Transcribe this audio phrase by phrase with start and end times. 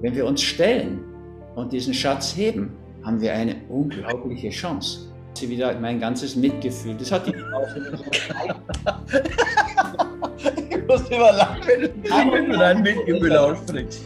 [0.00, 1.00] Wenn wir uns stellen
[1.56, 2.70] und diesen Schatz heben,
[3.04, 5.08] haben wir eine unglaubliche Chance.
[5.34, 6.94] Sie wieder mein ganzes Mitgefühl.
[6.96, 7.66] Das hat die Frau
[10.70, 14.02] Ich muss immer lachen, wenn du dein Mitgefühl aussprichst.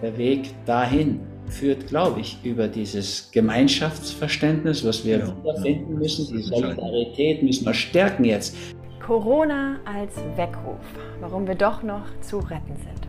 [0.00, 6.36] Der Weg dahin führt, glaube ich, über dieses Gemeinschaftsverständnis, was wir ja, wiederfinden müssen.
[6.36, 8.56] Die Solidarität müssen wir stärken jetzt.
[9.04, 10.80] Corona als Weckruf,
[11.20, 13.01] warum wir doch noch zu retten sind.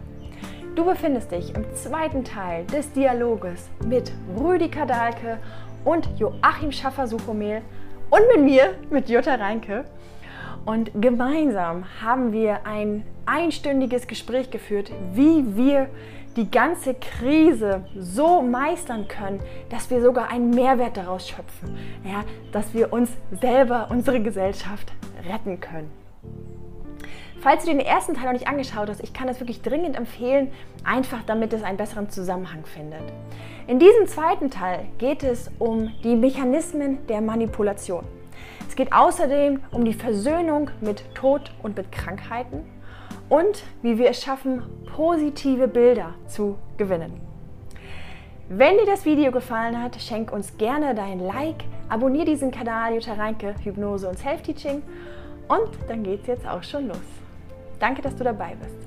[0.75, 5.37] Du befindest dich im zweiten Teil des Dialoges mit Rüdiger Dahlke
[5.85, 7.61] und Joachim Schaffer-Suchomehl
[8.09, 9.85] und mit mir, mit Jutta Reinke.
[10.65, 15.89] Und gemeinsam haben wir ein einstündiges Gespräch geführt, wie wir
[16.35, 21.77] die ganze Krise so meistern können, dass wir sogar einen Mehrwert daraus schöpfen.
[22.03, 24.91] Ja, dass wir uns selber, unsere Gesellschaft
[25.29, 25.91] retten können.
[27.43, 30.49] Falls du den ersten Teil noch nicht angeschaut hast, ich kann es wirklich dringend empfehlen,
[30.85, 33.01] einfach damit es einen besseren Zusammenhang findet.
[33.67, 38.05] In diesem zweiten Teil geht es um die Mechanismen der Manipulation.
[38.65, 42.63] Es geht außerdem um die Versöhnung mit Tod und mit Krankheiten
[43.27, 44.63] und wie wir es schaffen,
[44.95, 47.19] positive Bilder zu gewinnen.
[48.47, 53.15] Wenn dir das Video gefallen hat, schenk uns gerne dein Like, abonniere diesen Kanal Jutta
[53.15, 54.81] Reinke Hypnose und Self-Teaching
[55.49, 57.22] und dann geht's jetzt auch schon los.
[57.83, 58.77] Danke, dass du dabei bist.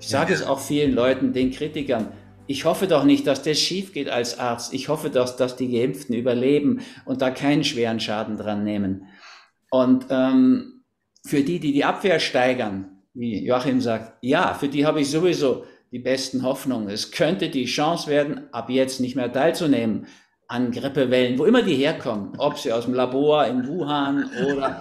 [0.00, 2.08] Ich sage es auch vielen Leuten, den Kritikern,
[2.48, 4.74] ich hoffe doch nicht, dass das schief geht als Arzt.
[4.74, 9.06] Ich hoffe doch, dass die Geimpften überleben und da keinen schweren Schaden dran nehmen.
[9.70, 10.82] Und ähm,
[11.24, 15.64] für die, die die Abwehr steigern, wie Joachim sagt, ja, für die habe ich sowieso
[15.92, 16.90] die besten Hoffnungen.
[16.90, 20.08] Es könnte die Chance werden, ab jetzt nicht mehr teilzunehmen
[20.48, 24.80] an Grippewellen, wo immer die herkommen, ob sie aus dem Labor in Wuhan oder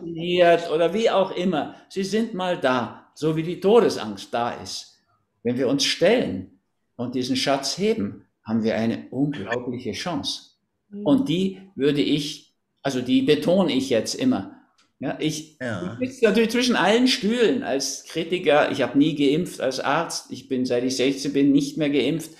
[0.72, 1.74] oder wie auch immer.
[1.88, 4.98] Sie sind mal da, so wie die Todesangst da ist.
[5.42, 6.58] Wenn wir uns stellen
[6.96, 10.52] und diesen Schatz heben, haben wir eine unglaubliche Chance.
[10.88, 11.04] Mhm.
[11.04, 14.56] Und die würde ich, also die betone ich jetzt immer.
[15.00, 15.98] Ja, ich, ja.
[16.00, 18.70] ich sitze natürlich zwischen allen Stühlen als Kritiker.
[18.70, 20.32] Ich habe nie geimpft als Arzt.
[20.32, 22.30] Ich bin, seit ich 16 bin, nicht mehr geimpft.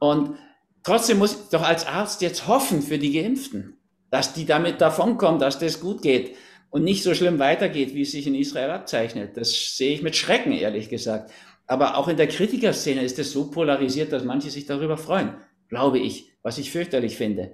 [0.00, 0.36] Und
[0.82, 3.76] trotzdem muss ich doch als Arzt jetzt hoffen für die Geimpften,
[4.10, 6.34] dass die damit davonkommen, dass das gut geht
[6.70, 9.36] und nicht so schlimm weitergeht, wie es sich in Israel abzeichnet.
[9.36, 11.30] Das sehe ich mit Schrecken, ehrlich gesagt.
[11.66, 15.36] Aber auch in der Kritikerszene ist es so polarisiert, dass manche sich darüber freuen,
[15.68, 17.52] glaube ich, was ich fürchterlich finde.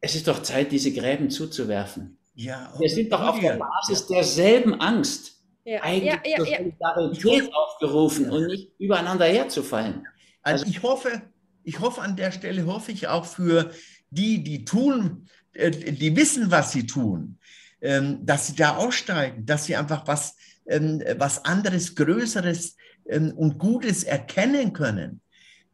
[0.00, 2.18] Es ist doch Zeit, diese Gräben zuzuwerfen.
[2.34, 7.54] Ja, Wir sind doch auf der Basis derselben Angst ja, eigentlich ja, ja, zur Solidarität
[7.54, 10.06] aufgerufen und nicht übereinander herzufallen.
[10.42, 11.22] Also, also ich hoffe,
[11.64, 13.70] ich hoffe an der Stelle, hoffe ich auch für
[14.10, 17.38] die, die tun, äh, die wissen, was sie tun,
[17.80, 20.36] dass sie da aussteigen, dass sie einfach was,
[20.66, 22.76] ähm, was anderes, Größeres
[23.08, 25.20] ähm, und Gutes erkennen können.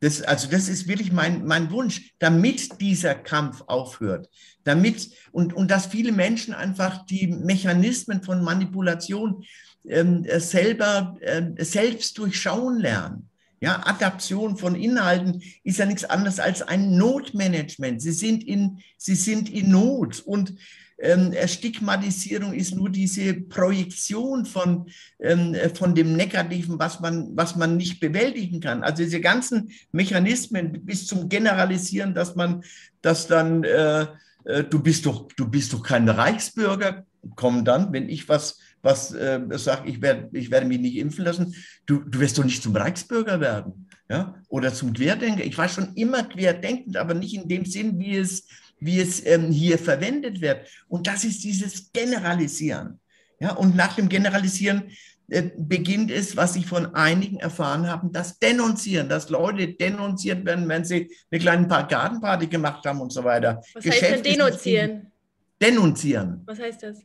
[0.01, 4.29] Das, also das ist wirklich mein, mein Wunsch, damit dieser Kampf aufhört,
[4.65, 9.45] damit und, und dass viele Menschen einfach die Mechanismen von Manipulation
[9.89, 13.31] ähm, selber äh, selbst durchschauen lernen.
[13.61, 18.03] Ja, Adaption von Inhalten ist ja nichts anderes als ein Notmanagement.
[18.03, 20.55] Sie sind in, sie sind in Not und
[20.99, 24.87] ähm, Stigmatisierung ist nur diese Projektion von,
[25.21, 28.83] ähm, von dem Negativen, was man, was man nicht bewältigen kann.
[28.83, 32.63] Also diese ganzen Mechanismen bis zum Generalisieren, dass man,
[33.03, 34.07] dass dann, äh,
[34.45, 39.13] äh, du bist doch, du bist doch kein Reichsbürger, kommen dann, wenn ich was, was
[39.13, 41.55] äh, sage, ich werde, ich werde mich nicht impfen lassen,
[41.87, 45.45] du, du wirst doch nicht zum Reichsbürger werden, ja, oder zum Querdenker.
[45.45, 48.47] Ich war schon immer querdenkend, aber nicht in dem Sinn, wie es
[48.79, 50.69] wie es ähm, hier verwendet wird.
[50.89, 53.01] Und das ist dieses Generalisieren.
[53.41, 54.91] Ja, und nach dem Generalisieren
[55.29, 60.69] äh, beginnt es, was ich von einigen erfahren habe, das Denunzieren, dass Leute denunziert werden,
[60.69, 63.61] wenn sie eine kleine Gartenparty gemacht haben und so weiter.
[63.75, 65.13] Was heißt denn denunzieren?
[65.61, 66.43] Denunzieren.
[66.47, 66.99] Was heißt das?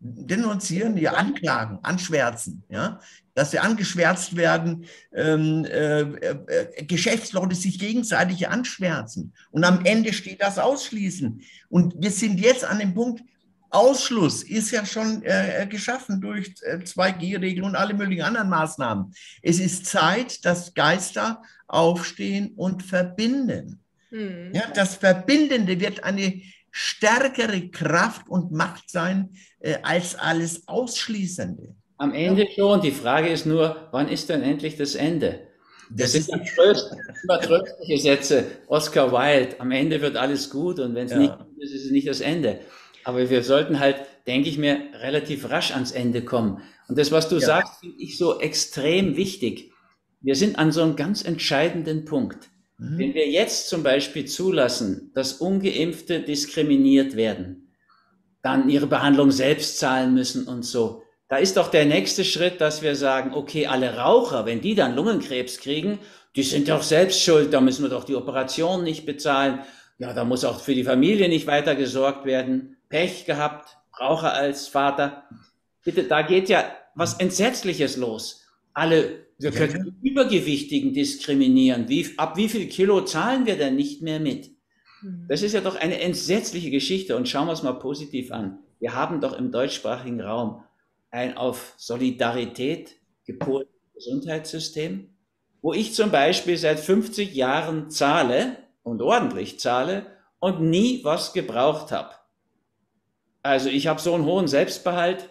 [0.00, 3.00] Denunzieren, ja, anklagen, anschwärzen, ja,
[3.34, 10.40] dass sie angeschwärzt werden, ähm, äh, äh, Geschäftsleute sich gegenseitig anschwärzen und am Ende steht
[10.42, 11.42] das Ausschließen.
[11.68, 13.22] Und wir sind jetzt an dem Punkt,
[13.70, 19.14] Ausschluss ist ja schon äh, geschaffen durch 2G-Regeln äh, und alle möglichen anderen Maßnahmen.
[19.42, 23.80] Es ist Zeit, dass Geister aufstehen und verbinden.
[24.08, 24.50] Hm.
[24.52, 26.42] Ja, das Verbindende wird eine
[26.72, 29.30] stärkere Kraft und Macht sein
[29.60, 31.74] äh, als alles Ausschließende.
[31.98, 32.80] Am Ende schon.
[32.80, 35.40] Die Frage ist nur, wann ist denn endlich das Ende?
[35.90, 36.42] Das, das sind
[37.24, 38.44] immer tröstliche Sätze.
[38.68, 41.18] Oscar Wilde, am Ende wird alles gut und wenn es ja.
[41.18, 42.60] nicht gut ist, ist es nicht das Ende.
[43.04, 43.96] Aber wir sollten halt,
[44.26, 46.62] denke ich mir, relativ rasch ans Ende kommen.
[46.88, 47.46] Und das, was du ja.
[47.46, 49.72] sagst, finde ich so extrem wichtig.
[50.20, 52.50] Wir sind an so einem ganz entscheidenden Punkt.
[52.78, 52.98] Mhm.
[52.98, 57.59] Wenn wir jetzt zum Beispiel zulassen, dass ungeimpfte diskriminiert werden,
[58.42, 62.82] dann ihre Behandlung selbst zahlen müssen und so, da ist doch der nächste Schritt, dass
[62.82, 66.00] wir sagen, okay, alle Raucher, wenn die dann Lungenkrebs kriegen,
[66.34, 69.60] die sind doch selbst schuld, da müssen wir doch die Operation nicht bezahlen.
[69.98, 72.76] Ja, da muss auch für die Familie nicht weiter gesorgt werden.
[72.88, 75.24] Pech gehabt, Raucher als Vater.
[75.84, 76.64] Bitte, da geht ja
[76.96, 78.44] was Entsetzliches los.
[78.72, 81.88] Alle, wir können die Übergewichtigen diskriminieren.
[81.88, 84.50] Wie, ab wie viel Kilo zahlen wir denn nicht mehr mit?
[85.00, 85.26] Hm.
[85.28, 88.58] Das ist ja doch eine entsetzliche Geschichte und schauen wir es mal positiv an.
[88.78, 90.64] Wir haben doch im deutschsprachigen Raum
[91.10, 95.10] ein auf Solidarität gepoltes Gesundheitssystem,
[95.62, 100.06] wo ich zum Beispiel seit 50 Jahren zahle und ordentlich zahle
[100.38, 102.14] und nie was gebraucht habe.
[103.42, 105.28] Also ich habe so einen hohen Selbstbehalt,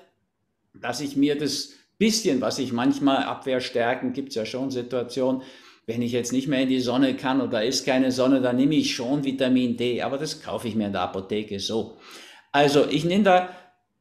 [0.74, 5.42] dass ich mir das bisschen, was ich manchmal Abwehrstärken, gibt es ja schon Situationen,
[5.89, 8.75] wenn ich jetzt nicht mehr in die Sonne kann oder ist keine Sonne, dann nehme
[8.75, 11.97] ich schon Vitamin D, aber das kaufe ich mir in der Apotheke so.
[12.51, 13.50] Also ich nehme da,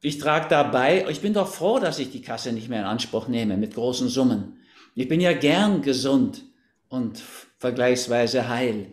[0.02, 3.26] ich trage dabei, ich bin doch froh, dass ich die Kasse nicht mehr in Anspruch
[3.26, 4.58] nehme mit großen Summen.
[4.94, 6.42] Ich bin ja gern gesund
[6.90, 7.22] und
[7.56, 8.88] vergleichsweise heil.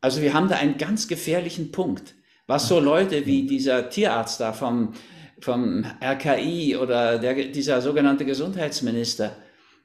[0.00, 2.14] Also wir haben da einen ganz gefährlichen Punkt,
[2.46, 4.94] was so Leute wie dieser Tierarzt da vom
[5.42, 9.36] vom RKI oder der, dieser sogenannte Gesundheitsminister.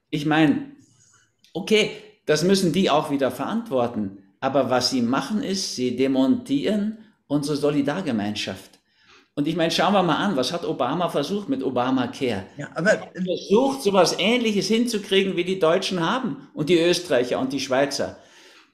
[0.09, 0.71] Ich meine,
[1.53, 1.91] okay,
[2.25, 4.23] das müssen die auch wieder verantworten.
[4.39, 8.71] Aber was sie machen ist, sie demontieren unsere Solidargemeinschaft.
[9.37, 12.43] Und ich meine, schauen wir mal an, was hat Obama versucht mit Obamacare?
[12.57, 17.39] Ja, aber er versucht, so etwas Ähnliches hinzukriegen, wie die Deutschen haben und die Österreicher
[17.39, 18.17] und die Schweizer.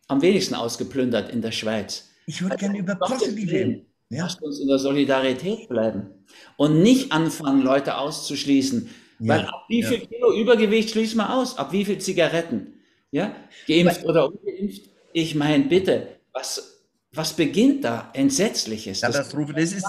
[0.07, 2.09] Am wenigsten ausgeplündert in der Schweiz.
[2.27, 3.81] Ich würde also, gerne über positive
[4.11, 4.23] ja.
[4.23, 6.25] Lasst uns in der Solidarität bleiben
[6.57, 8.89] und nicht anfangen, Leute auszuschließen.
[9.19, 9.27] Ja.
[9.27, 11.57] Weil ab wie viel Kilo Übergewicht schließen wir aus?
[11.57, 12.80] Ab wie viel Zigaretten?
[13.11, 13.35] Ja?
[13.67, 14.89] Geimpft oder ungeimpft?
[15.13, 16.81] Ich meine, bitte, was,
[17.11, 18.09] was beginnt da?
[18.13, 19.01] Entsetzliches.
[19.01, 19.87] Katastrophe, das, das ist,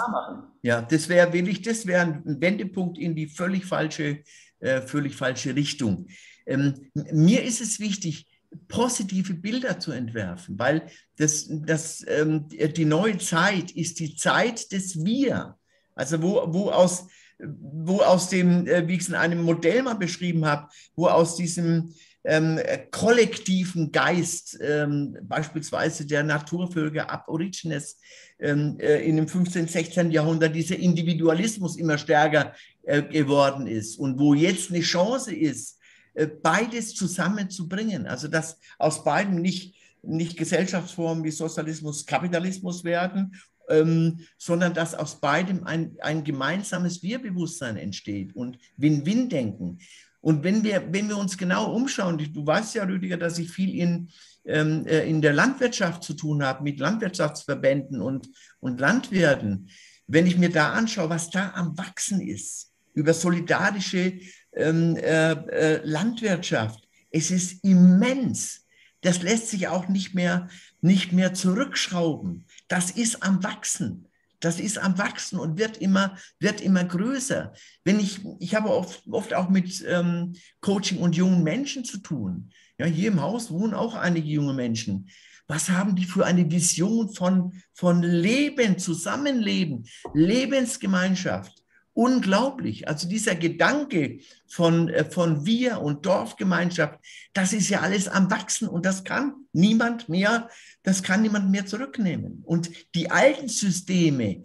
[0.63, 4.23] ja, das wäre wirklich, das wäre ein Wendepunkt in die völlig falsche,
[4.61, 6.09] äh, völlig falsche Richtung.
[6.47, 8.27] Ähm, mir ist es wichtig,
[8.69, 15.05] positive Bilder zu entwerfen, weil das, das, ähm, die neue Zeit ist die Zeit des
[15.05, 15.57] Wir.
[15.95, 17.07] Also wo, wo aus,
[17.39, 21.37] wo aus dem, äh, wie ich es in einem Modell mal beschrieben habe, wo aus
[21.37, 22.61] diesem ähm,
[22.91, 27.99] kollektiven Geist, ähm, beispielsweise der Naturvölker Aborigines
[28.39, 30.11] ähm, äh, in dem 15., 16.
[30.11, 35.79] Jahrhundert, dieser Individualismus immer stärker äh, geworden ist und wo jetzt eine Chance ist,
[36.15, 38.07] äh, beides zusammenzubringen.
[38.07, 43.35] Also dass aus beiden nicht, nicht Gesellschaftsformen wie Sozialismus, Kapitalismus werden,
[43.69, 49.79] ähm, sondern dass aus beidem ein, ein gemeinsames Wir-Bewusstsein entsteht und Win-Win-Denken.
[50.23, 53.75] Und wenn wir, wenn wir uns genau umschauen, du weißt ja, Rüdiger, dass ich viel
[53.75, 54.09] in,
[54.47, 58.29] ähm, äh, in der Landwirtschaft zu tun habe, mit Landwirtschaftsverbänden und,
[58.61, 59.69] und Landwirten.
[60.07, 64.21] Wenn ich mir da anschaue, was da am Wachsen ist, über solidarische
[64.55, 66.89] ähm, äh, äh, Landwirtschaft.
[67.11, 68.67] Es ist immens.
[69.01, 70.49] Das lässt sich auch nicht mehr,
[70.81, 72.47] nicht mehr zurückschrauben.
[72.69, 74.09] Das ist am Wachsen.
[74.43, 77.53] Das ist am Wachsen und wird immer, wird immer größer.
[77.85, 82.51] Wenn ich, ich habe oft, oft auch mit ähm, Coaching und jungen Menschen zu tun.
[82.77, 85.09] Ja, hier im Haus wohnen auch einige junge Menschen.
[85.47, 91.62] Was haben die für eine Vision von, von Leben, Zusammenleben, Lebensgemeinschaft?
[91.95, 92.89] Unglaublich.
[92.89, 96.99] Also dieser Gedanke von, äh, von Wir und Dorfgemeinschaft,
[97.33, 100.49] das ist ja alles am Wachsen und das kann niemand mehr,
[100.83, 102.43] das kann niemand mehr zurücknehmen.
[102.45, 104.45] Und die alten Systeme,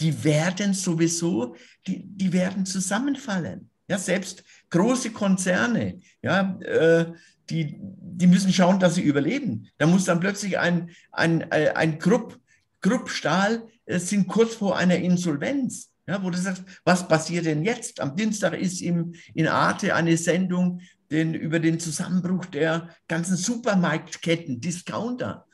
[0.00, 3.70] die werden sowieso, die, die werden zusammenfallen.
[3.88, 7.12] Ja, selbst große Konzerne, ja, äh,
[7.48, 9.68] die, die müssen schauen, dass sie überleben.
[9.78, 12.40] Da muss dann plötzlich ein, ein, äh, ein Grupp,
[12.80, 15.90] Grupp Stahl, äh, sind kurz vor einer Insolvenz.
[16.06, 18.00] Ja, wo du sagst, was passiert denn jetzt?
[18.00, 24.60] Am Dienstag ist im, in Arte eine Sendung den, über den Zusammenbruch der ganzen Supermarktketten,
[24.60, 25.46] Discounter.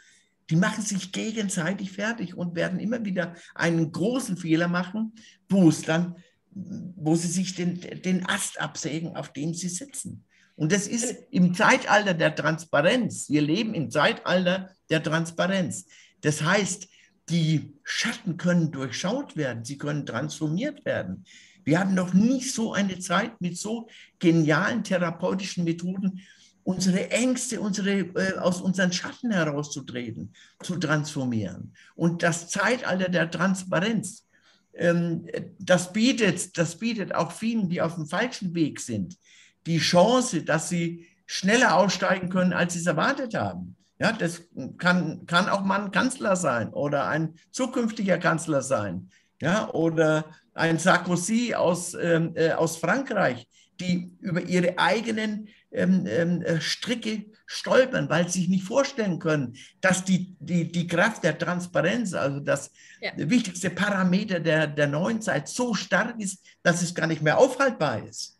[0.50, 5.14] Die machen sich gegenseitig fertig und werden immer wieder einen großen Fehler machen,
[5.48, 5.72] wo
[6.54, 10.24] wo sie sich den, den Ast absägen, auf dem sie sitzen.
[10.54, 13.30] Und das ist im Zeitalter der Transparenz.
[13.30, 15.86] Wir leben im Zeitalter der Transparenz.
[16.20, 16.88] Das heißt,
[17.28, 21.24] die Schatten können durchschaut werden, sie können transformiert werden.
[21.64, 23.88] Wir haben noch nie so eine Zeit mit so
[24.18, 26.20] genialen therapeutischen Methoden,
[26.64, 31.74] unsere Ängste, unsere, äh, aus unseren Schatten herauszutreten, zu transformieren.
[31.94, 34.28] Und das Zeitalter der Transparenz,
[34.74, 35.26] ähm,
[35.58, 39.16] das, bietet, das bietet auch vielen, die auf dem falschen Weg sind,
[39.66, 43.76] die Chance, dass sie schneller aussteigen können, als sie es erwartet haben.
[44.02, 44.42] Ja, das
[44.78, 49.10] kann, kann auch mal ein Kanzler sein oder ein zukünftiger Kanzler sein.
[49.40, 53.46] Ja, oder ein Sarkozy aus, ähm, äh, aus Frankreich,
[53.78, 59.54] die über ihre eigenen ähm, ähm, äh, Stricke stolpern, weil sie sich nicht vorstellen können,
[59.80, 63.12] dass die, die, die Kraft der Transparenz, also das ja.
[63.16, 68.04] wichtigste Parameter der, der neuen Zeit, so stark ist, dass es gar nicht mehr aufhaltbar
[68.04, 68.36] ist.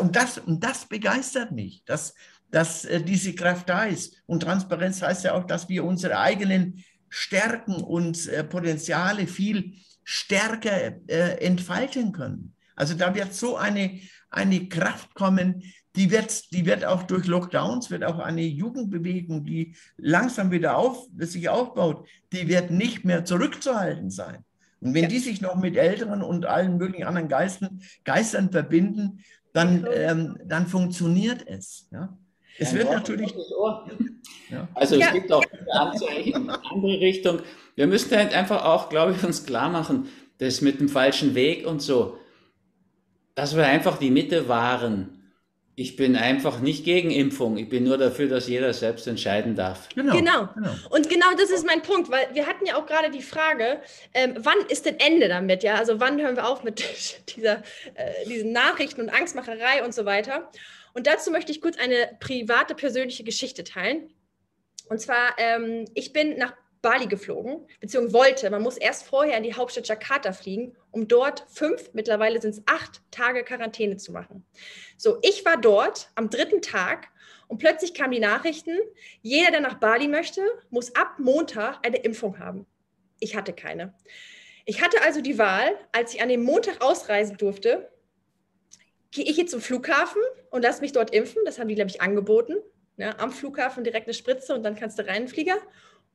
[0.00, 2.14] Und das, und das begeistert mich, dass,
[2.54, 4.22] dass äh, diese Kraft da ist.
[4.26, 10.92] Und Transparenz heißt ja auch, dass wir unsere eigenen Stärken und äh, Potenziale viel stärker
[11.08, 12.54] äh, entfalten können.
[12.76, 13.98] Also da wird so eine,
[14.30, 15.64] eine Kraft kommen,
[15.96, 21.08] die wird, die wird auch durch Lockdowns, wird auch eine Jugendbewegung, die langsam wieder auf,
[21.18, 24.44] sich aufbaut, die wird nicht mehr zurückzuhalten sein.
[24.78, 25.08] Und wenn ja.
[25.08, 30.68] die sich noch mit Älteren und allen möglichen anderen Geistern, Geistern verbinden, dann, ähm, dann
[30.68, 31.88] funktioniert es.
[31.90, 32.16] Ja?
[32.58, 33.34] Es Ein wird Wort natürlich.
[34.50, 34.68] Ja.
[34.74, 37.40] Also es gibt auch Anzeichen in eine andere Richtung.
[37.74, 40.08] Wir müssen halt einfach auch, glaube ich, uns klar machen,
[40.38, 42.18] das mit dem falschen Weg und so,
[43.34, 45.20] dass wir einfach die Mitte wahren.
[45.76, 47.56] Ich bin einfach nicht gegen Impfung.
[47.56, 49.88] Ich bin nur dafür, dass jeder selbst entscheiden darf.
[49.88, 50.16] Genau.
[50.16, 50.48] genau.
[50.54, 50.70] genau.
[50.90, 53.80] Und genau das ist mein Punkt, weil wir hatten ja auch gerade die Frage,
[54.12, 55.64] ähm, wann ist denn Ende damit?
[55.64, 56.84] Ja, also wann hören wir auf mit
[57.36, 60.48] dieser, äh, diesen Nachrichten und Angstmacherei und so weiter?
[60.94, 64.14] Und dazu möchte ich kurz eine private, persönliche Geschichte teilen.
[64.88, 68.50] Und zwar, ähm, ich bin nach Bali geflogen, beziehungsweise wollte.
[68.50, 72.62] Man muss erst vorher in die Hauptstadt Jakarta fliegen, um dort fünf, mittlerweile sind es
[72.66, 74.46] acht Tage Quarantäne zu machen.
[74.96, 77.08] So, ich war dort am dritten Tag
[77.48, 78.78] und plötzlich kamen die Nachrichten,
[79.22, 82.66] jeder, der nach Bali möchte, muss ab Montag eine Impfung haben.
[83.18, 83.94] Ich hatte keine.
[84.66, 87.90] Ich hatte also die Wahl, als ich an dem Montag ausreisen durfte,
[89.14, 91.42] gehe ich jetzt zum Flughafen und lasse mich dort impfen.
[91.44, 92.56] Das haben die, glaube ich, angeboten.
[92.96, 95.56] Ja, am Flughafen direkt eine Spritze und dann kannst du rein, Flieger.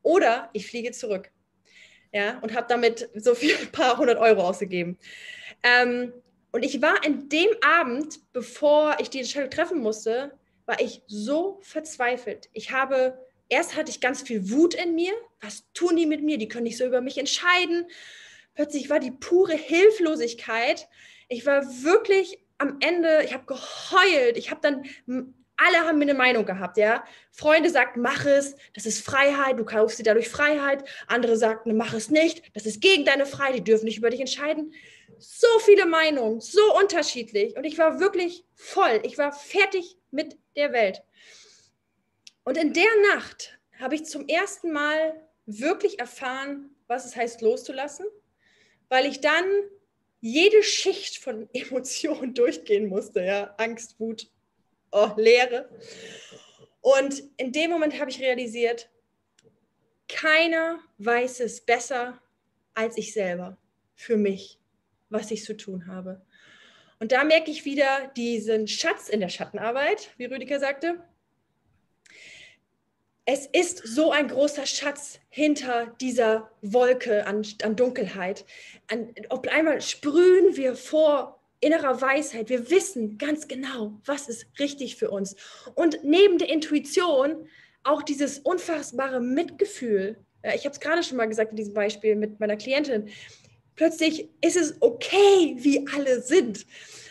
[0.03, 1.31] Oder ich fliege zurück.
[2.11, 4.97] Ja, und habe damit so viel, ein paar hundert Euro ausgegeben.
[5.63, 6.13] Ähm,
[6.51, 11.59] und ich war an dem Abend, bevor ich die Entscheidung treffen musste, war ich so
[11.61, 12.49] verzweifelt.
[12.53, 15.13] Ich habe, erst hatte ich ganz viel Wut in mir.
[15.39, 16.37] Was tun die mit mir?
[16.37, 17.87] Die können nicht so über mich entscheiden.
[18.55, 20.89] Plötzlich war die pure Hilflosigkeit.
[21.29, 24.37] Ich war wirklich am Ende, ich habe geheult.
[24.37, 24.83] Ich habe dann
[25.59, 27.03] alle haben mir eine Meinung gehabt, ja.
[27.31, 30.87] Freunde sagten, mach es, das ist Freiheit, du kaufst dir dadurch Freiheit.
[31.07, 34.21] Andere sagten, mach es nicht, das ist gegen deine Freiheit, die dürfen nicht über dich
[34.21, 34.73] entscheiden.
[35.17, 37.57] So viele Meinungen, so unterschiedlich.
[37.57, 39.01] Und ich war wirklich voll.
[39.03, 41.03] Ich war fertig mit der Welt.
[42.45, 48.05] Und in der Nacht habe ich zum ersten Mal wirklich erfahren, was es heißt, loszulassen,
[48.87, 49.43] weil ich dann
[50.21, 54.29] jede Schicht von Emotionen durchgehen musste, ja, Angst, Wut,
[54.91, 55.69] oh, Leere.
[56.81, 58.89] Und in dem Moment habe ich realisiert,
[60.07, 62.21] keiner weiß es besser
[62.73, 63.57] als ich selber
[63.95, 64.59] für mich,
[65.09, 66.21] was ich zu tun habe.
[66.99, 71.03] Und da merke ich wieder diesen Schatz in der Schattenarbeit, wie Rüdiger sagte.
[73.31, 78.43] Es ist so ein großer Schatz hinter dieser Wolke an, an Dunkelheit.
[78.87, 82.49] An, auf einmal sprühen wir vor innerer Weisheit.
[82.49, 85.35] Wir wissen ganz genau, was ist richtig für uns.
[85.75, 87.47] Und neben der Intuition
[87.83, 90.17] auch dieses unfassbare Mitgefühl.
[90.55, 93.09] Ich habe es gerade schon mal gesagt in diesem Beispiel mit meiner Klientin.
[93.75, 96.65] Plötzlich ist es okay, wie alle sind.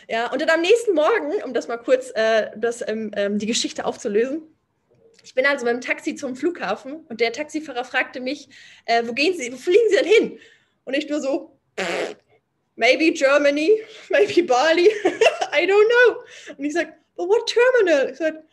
[0.09, 3.45] Ja, und dann am nächsten Morgen, um das mal kurz äh, das, ähm, ähm, die
[3.45, 4.41] Geschichte aufzulösen,
[5.29, 8.49] ich bin also beim Taxi zum Flughafen und der Taxifahrer fragte mich,
[8.85, 10.39] äh, wo gehen Sie, wo fliegen Sie denn hin?
[10.85, 11.55] Und ich nur so,
[12.75, 14.87] maybe Germany, maybe Bali,
[15.53, 16.55] I don't know.
[16.57, 18.09] Und ich sage, but what terminal?
[18.09, 18.43] Ich sage,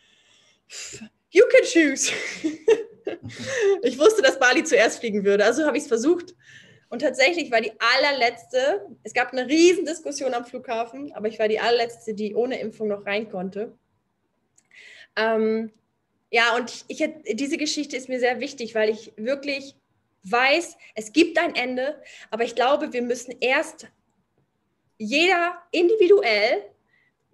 [1.30, 2.12] you can choose.
[3.82, 6.34] ich wusste, dass Bali zuerst fliegen würde, also habe ich es versucht.
[6.90, 11.58] Und tatsächlich war die allerletzte, es gab eine Riesendiskussion am Flughafen, aber ich war die
[11.58, 13.78] allerletzte, die ohne Impfung noch rein konnte.
[15.16, 15.72] Ähm,
[16.36, 19.74] ja, und ich, ich, diese Geschichte ist mir sehr wichtig, weil ich wirklich
[20.24, 21.98] weiß, es gibt ein Ende,
[22.30, 23.86] aber ich glaube, wir müssen erst
[24.98, 26.62] jeder individuell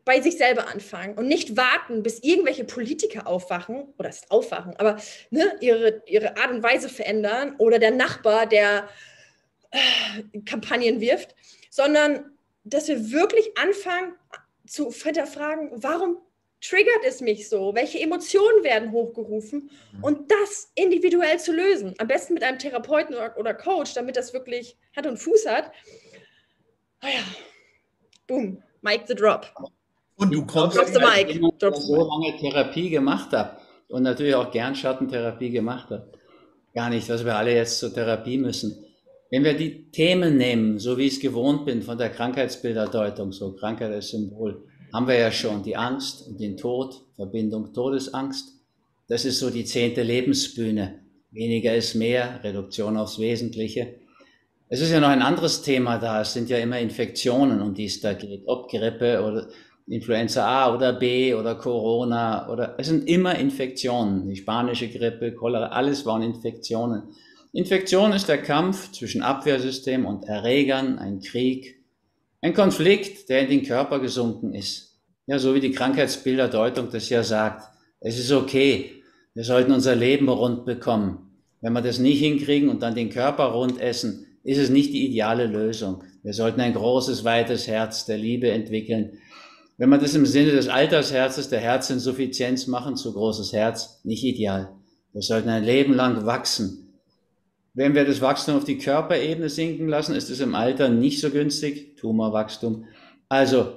[0.05, 4.99] bei sich selber anfangen und nicht warten, bis irgendwelche Politiker aufwachen oder ist aufwachen, aber
[5.31, 8.89] ne, ihre, ihre Art und Weise verändern oder der Nachbar, der
[9.73, 11.35] äh, Kampagnen wirft,
[11.71, 14.15] sondern dass wir wirklich anfangen
[14.65, 16.19] zu hinterfragen, warum
[16.63, 17.75] triggert es mich so?
[17.75, 19.71] Welche Emotionen werden hochgerufen?
[19.93, 20.05] Mhm.
[20.05, 21.95] Und das individuell zu lösen.
[21.99, 25.73] Am besten mit einem Therapeuten oder, oder Coach, damit das wirklich Hand und Fuß hat.
[27.03, 27.37] Naja, ah
[28.27, 29.47] Boom, Mike the Drop.
[30.17, 30.95] Und du kommst, Drop the.
[30.95, 33.61] Wenn ich so lange Therapie gemacht habe,
[33.93, 36.11] und natürlich auch gern Schattentherapie gemacht habe.
[36.75, 38.87] Gar nicht, dass wir alle jetzt zur Therapie müssen.
[39.31, 43.55] Wenn wir die Themen nehmen, so wie ich es gewohnt bin von der Krankheitsbilderdeutung, so
[43.55, 48.61] Krankheit als Symbol, haben wir ja schon die Angst und den Tod, Verbindung Todesangst.
[49.09, 51.01] Das ist so die zehnte Lebensbühne.
[51.31, 53.95] Weniger ist mehr, Reduktion aufs Wesentliche.
[54.69, 56.23] Es ist ja noch ein anderes Thema da.
[56.23, 58.43] Es sind ja immer Infektionen, um die es da geht.
[58.47, 59.49] Ob Grippe oder
[59.87, 64.29] Influenza A oder B oder Corona oder es sind immer Infektionen.
[64.29, 67.03] Die spanische Grippe, Cholera, alles waren Infektionen.
[67.53, 71.82] Infektion ist der Kampf zwischen Abwehrsystem und Erregern, ein Krieg,
[72.43, 74.99] ein Konflikt, der in den Körper gesunken ist.
[75.27, 77.71] Ja, so wie die Krankheitsbilderdeutung das ja sagt.
[78.01, 79.03] Es ist okay.
[79.33, 81.39] Wir sollten unser Leben rund bekommen.
[81.61, 85.07] Wenn wir das nicht hinkriegen und dann den Körper rund essen, ist es nicht die
[85.07, 86.03] ideale Lösung.
[86.25, 89.19] Wir sollten ein großes, weites Herz der Liebe entwickeln.
[89.79, 94.75] Wenn wir das im Sinne des Altersherzes, der Herzinsuffizienz machen, zu großes Herz, nicht ideal.
[95.13, 96.92] Wir sollten ein Leben lang wachsen.
[97.75, 101.31] Wenn wir das Wachstum auf die Körperebene sinken lassen, ist es im Alter nicht so
[101.31, 102.87] günstig, Tumorwachstum.
[103.29, 103.77] Also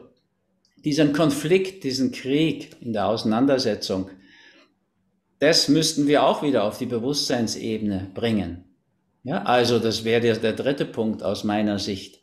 [0.84, 4.10] diesen Konflikt, diesen Krieg in der Auseinandersetzung,
[5.40, 8.66] das müssten wir auch wieder auf die Bewusstseinsebene bringen.
[9.24, 12.22] Ja, also das wäre der, der dritte Punkt aus meiner Sicht.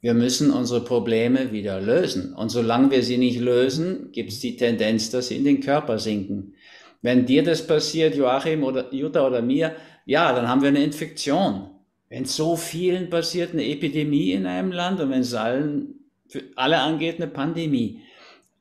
[0.00, 2.34] Wir müssen unsere Probleme wieder lösen.
[2.34, 5.98] Und solange wir sie nicht lösen, gibt es die Tendenz, dass sie in den Körper
[5.98, 6.54] sinken.
[7.00, 11.70] Wenn dir das passiert, Joachim oder Jutta oder mir, ja, dann haben wir eine Infektion.
[12.08, 15.94] Wenn so vielen passiert, eine Epidemie in einem Land und wenn es allen,
[16.28, 18.00] für alle angeht, eine Pandemie.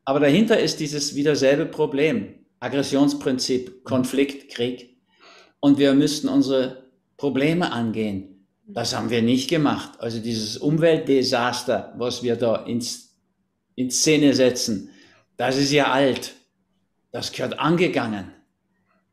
[0.05, 2.35] Aber dahinter ist dieses wieder selbe Problem.
[2.59, 4.97] Aggressionsprinzip, Konflikt, Krieg.
[5.59, 6.83] Und wir müssten unsere
[7.17, 8.45] Probleme angehen.
[8.67, 9.99] Das haben wir nicht gemacht.
[9.99, 13.17] Also dieses Umweltdesaster, was wir da ins,
[13.75, 14.89] in Szene setzen,
[15.37, 16.33] das ist ja alt.
[17.11, 18.31] Das gehört angegangen.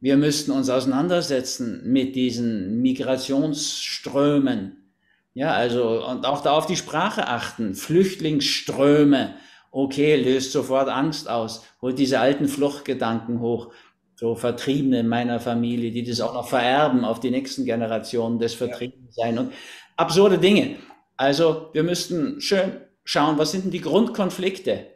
[0.00, 4.93] Wir müssten uns auseinandersetzen mit diesen Migrationsströmen.
[5.35, 7.75] Ja, also, und auch da auf die Sprache achten.
[7.75, 9.35] Flüchtlingsströme.
[9.72, 11.64] Okay, löst sofort Angst aus.
[11.83, 13.72] Holt diese alten Fluchtgedanken hoch.
[14.14, 18.55] So Vertriebene in meiner Familie, die das auch noch vererben auf die nächsten Generationen des
[18.55, 19.53] Vertriebensein und
[19.96, 20.77] absurde Dinge.
[21.16, 24.87] Also, wir müssten schön schauen, was sind denn die Grundkonflikte?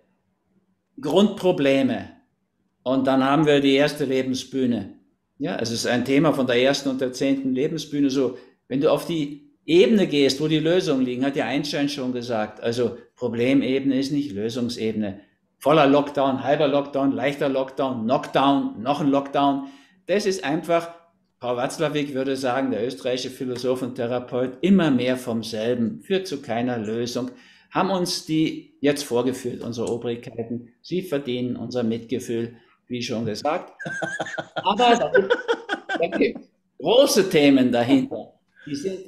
[1.00, 2.22] Grundprobleme,
[2.82, 4.98] und dann haben wir die erste Lebensbühne.
[5.42, 8.10] Ja, es ist ein Thema von der ersten und der zehnten Lebensbühne.
[8.10, 12.12] So, wenn du auf die Ebene gehst, wo die Lösungen liegen, hat ja Einstein schon
[12.12, 12.62] gesagt.
[12.62, 15.18] Also Problemebene ist nicht Lösungsebene.
[15.58, 19.64] Voller Lockdown, halber Lockdown, leichter Lockdown, Knockdown, noch ein Lockdown.
[20.06, 20.94] Das ist einfach,
[21.40, 26.40] Paul Watzlawick würde sagen, der österreichische Philosoph und Therapeut, immer mehr vom selben, führt zu
[26.40, 27.32] keiner Lösung.
[27.72, 30.68] Haben uns die jetzt vorgeführt, unsere Obrigkeiten.
[30.82, 32.54] Sie verdienen unser Mitgefühl
[32.92, 33.72] wie schon gesagt.
[34.54, 35.36] Aber da gibt,
[35.88, 36.40] da gibt
[36.78, 38.34] große Themen dahinter,
[38.66, 38.98] die sind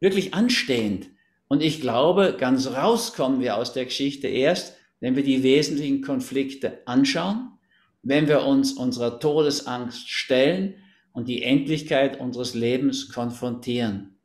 [0.00, 1.10] wirklich anstehend.
[1.46, 6.02] Und ich glaube, ganz raus kommen wir aus der Geschichte erst, wenn wir die wesentlichen
[6.02, 7.58] Konflikte anschauen,
[8.02, 10.74] wenn wir uns unserer Todesangst stellen
[11.12, 14.18] und die Endlichkeit unseres Lebens konfrontieren.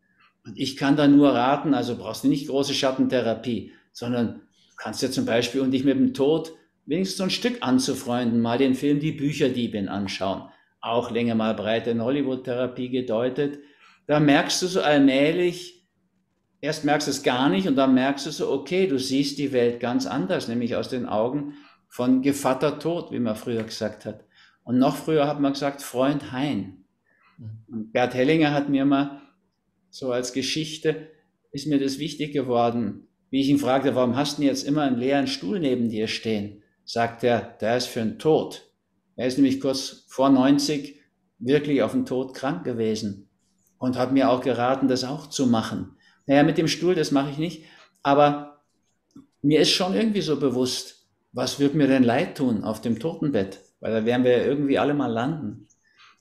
[0.46, 4.42] Und ich kann da nur raten, also brauchst du nicht große Schattentherapie, sondern
[4.78, 6.54] kannst ja zum Beispiel und dich mit dem Tod
[6.86, 10.50] wenigstens so ein Stück anzufreunden, mal den Film Die Bücherdiebin anschauen.
[10.82, 13.60] Auch länger mal breit in Hollywood-Therapie gedeutet.
[14.08, 15.88] Da merkst du so allmählich,
[16.60, 19.54] erst merkst du es gar nicht und dann merkst du so, okay, du siehst die
[19.54, 21.54] Welt ganz anders, nämlich aus den Augen
[21.88, 24.26] von Gevatter Tod, wie man früher gesagt hat.
[24.64, 26.86] Und noch früher hat man gesagt, Freund Hein.
[27.68, 29.22] Und Bert Hellinger hat mir mal
[29.90, 31.10] so als Geschichte,
[31.52, 34.98] ist mir das wichtig geworden, wie ich ihn fragte, warum hast du jetzt immer einen
[34.98, 36.63] leeren Stuhl neben dir stehen?
[36.86, 38.70] Sagt er, der ist für den Tod.
[39.16, 41.00] Er ist nämlich kurz vor 90
[41.40, 43.30] wirklich auf den Tod krank gewesen
[43.78, 45.98] und hat mir auch geraten, das auch zu machen.
[46.26, 47.66] Naja, mit dem Stuhl, das mache ich nicht,
[48.02, 48.64] aber
[49.42, 53.60] mir ist schon irgendwie so bewusst, was wird mir denn leid tun auf dem Totenbett?
[53.80, 55.68] Weil da werden wir ja irgendwie alle mal landen.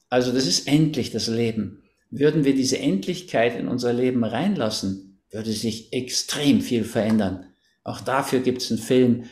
[0.09, 1.83] Also das ist endlich das Leben.
[2.11, 7.46] Würden wir diese Endlichkeit in unser Leben reinlassen, würde sich extrem viel verändern.
[7.85, 9.25] Auch dafür gibt es einen Film,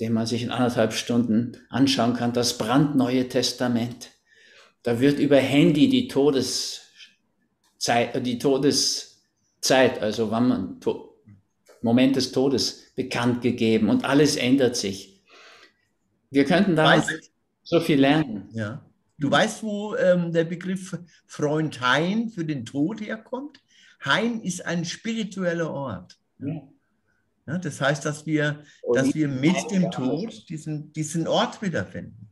[0.00, 4.10] den man sich in anderthalb Stunden anschauen kann, das brandneue Testament.
[4.82, 6.84] Da wird über Handy die Todeszeit,
[8.26, 10.80] die Todeszeit, also wann man,
[11.82, 15.22] Moment des Todes bekannt gegeben und alles ändert sich.
[16.30, 17.02] Wir könnten da
[17.62, 18.48] so viel lernen.
[18.52, 18.84] Ja.
[19.18, 23.60] Du weißt, wo ähm, der Begriff Freund Hain für den Tod herkommt?
[24.04, 26.18] Hain ist ein spiritueller Ort.
[26.38, 26.62] Ja.
[27.46, 28.60] Ja, das heißt, dass wir,
[28.92, 32.28] dass wir mit dem Tod diesen, diesen Ort wiederfinden.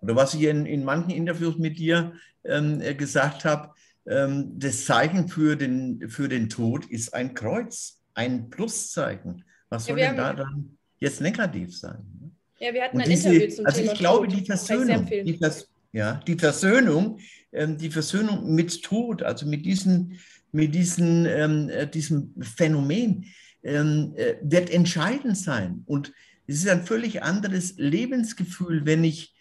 [0.00, 2.12] oder was ich in, in manchen Interviews mit dir
[2.44, 3.72] ähm, äh, gesagt habe,
[4.06, 9.44] ähm, das Zeichen für den, für den Tod ist ein Kreuz, ein Pluszeichen.
[9.68, 11.98] Was soll ja, denn da dann jetzt negativ sein?
[12.58, 14.36] Ja, wir hatten Und ein diese, Interview zum also Thema ich glaube, Tod.
[14.36, 17.18] die Versöhnung, die, Vers, ja, die Versöhnung,
[17.52, 20.18] ähm, die Versöhnung mit Tod, also mit, diesen,
[20.52, 23.26] mit diesen, ähm, äh, diesem Phänomen,
[23.62, 25.82] ähm, äh, wird entscheidend sein.
[25.86, 26.12] Und
[26.46, 29.34] es ist ein völlig anderes Lebensgefühl, wenn ich,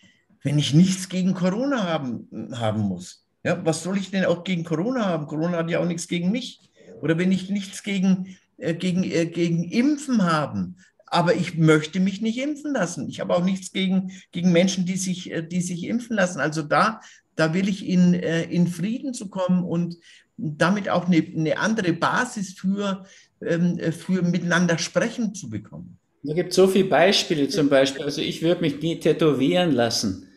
[0.44, 3.26] wenn ich nichts gegen Corona haben, haben muss.
[3.44, 5.28] Ja, was soll ich denn auch gegen Corona haben?
[5.28, 6.70] Corona hat ja auch nichts gegen mich.
[7.02, 12.22] Oder wenn ich nichts gegen, äh, gegen, äh, gegen Impfen haben, aber ich möchte mich
[12.22, 13.10] nicht impfen lassen.
[13.10, 16.40] Ich habe auch nichts gegen, gegen Menschen, die sich, äh, die sich impfen lassen.
[16.40, 17.02] Also da,
[17.36, 19.98] da will ich in, äh, in Frieden zu kommen und
[20.38, 23.06] damit auch eine, eine andere Basis für,
[23.42, 25.98] für miteinander sprechen zu bekommen.
[26.24, 28.04] Da gibt so viele Beispiele zum Beispiel.
[28.04, 30.28] Also ich würde mich nie tätowieren lassen.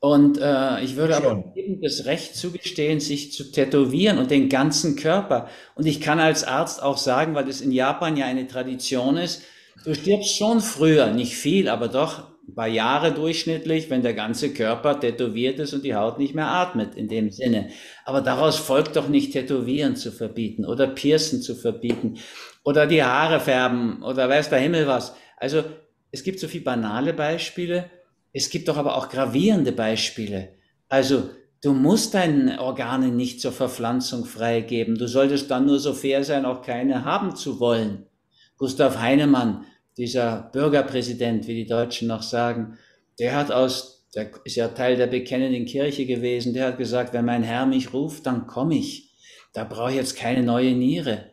[0.00, 4.96] Und äh, ich würde aber jedem das Recht zugestehen, sich zu tätowieren und den ganzen
[4.96, 5.48] Körper.
[5.76, 9.40] Und ich kann als Arzt auch sagen, weil das in Japan ja eine Tradition ist,
[9.82, 15.00] du stirbst schon früher, nicht viel, aber doch ein Jahre durchschnittlich, wenn der ganze Körper
[15.00, 17.70] tätowiert ist und die Haut nicht mehr atmet, in dem Sinne.
[18.04, 22.18] Aber daraus folgt doch nicht Tätowieren zu verbieten oder Piercen zu verbieten
[22.64, 25.14] oder die Haare färben oder weiß der Himmel was.
[25.36, 25.64] Also
[26.10, 27.90] es gibt so viele banale Beispiele,
[28.32, 30.50] es gibt doch aber auch gravierende Beispiele.
[30.88, 31.30] Also
[31.62, 34.96] du musst deinen Organen nicht zur Verpflanzung freigeben.
[34.96, 38.06] Du solltest dann nur so fair sein, auch keine haben zu wollen.
[38.56, 39.64] Gustav Heinemann,
[39.96, 42.78] dieser Bürgerpräsident, wie die Deutschen noch sagen,
[43.18, 47.24] der hat aus, der ist ja Teil der bekennenden Kirche gewesen, der hat gesagt, wenn
[47.24, 49.12] mein Herr mich ruft, dann komme ich.
[49.52, 51.30] Da brauche ich jetzt keine neue Niere.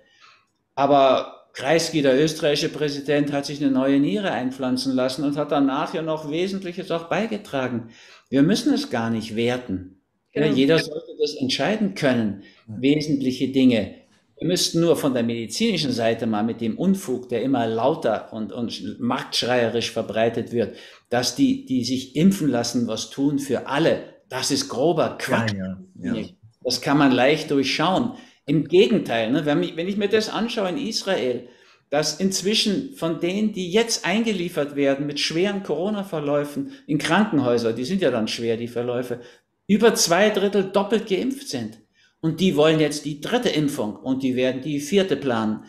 [0.75, 5.93] Aber Kreisky, der österreichische Präsident, hat sich eine neue Niere einpflanzen lassen und hat danach
[5.93, 7.89] ja noch Wesentliches auch beigetragen.
[8.29, 10.01] Wir müssen es gar nicht werten.
[10.31, 10.47] Genau.
[10.47, 13.95] Ja, jeder sollte das entscheiden können, wesentliche Dinge.
[14.41, 18.51] Wir müssten nur von der medizinischen Seite mal mit dem Unfug, der immer lauter und,
[18.51, 20.75] und marktschreierisch verbreitet wird,
[21.09, 24.01] dass die, die sich impfen lassen, was tun für alle.
[24.29, 25.53] Das ist grober Quatsch.
[25.53, 26.25] Ja, ja, ja.
[26.63, 28.13] Das kann man leicht durchschauen.
[28.47, 31.47] Im Gegenteil, ne, wenn, ich, wenn ich mir das anschaue in Israel,
[31.91, 38.01] dass inzwischen von denen, die jetzt eingeliefert werden mit schweren Corona-Verläufen in Krankenhäuser, die sind
[38.01, 39.21] ja dann schwer, die Verläufe,
[39.67, 41.77] über zwei Drittel doppelt geimpft sind.
[42.21, 45.65] Und die wollen jetzt die dritte Impfung und die werden die vierte planen.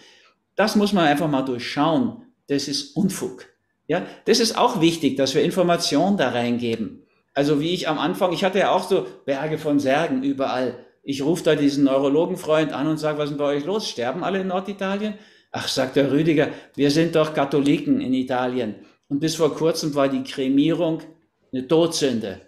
[0.54, 2.26] Das muss man einfach mal durchschauen.
[2.46, 3.46] Das ist Unfug.
[3.88, 7.02] Ja, das ist auch wichtig, dass wir Informationen da reingeben.
[7.34, 10.84] Also wie ich am Anfang, ich hatte ja auch so Berge von Särgen überall.
[11.02, 13.88] Ich rufe da diesen Neurologenfreund an und sage, was ist bei euch los?
[13.88, 15.14] Sterben alle in Norditalien?
[15.50, 18.76] Ach, sagt der Rüdiger, wir sind doch Katholiken in Italien.
[19.08, 21.02] Und bis vor kurzem war die Kremierung
[21.52, 22.40] eine Todsünde.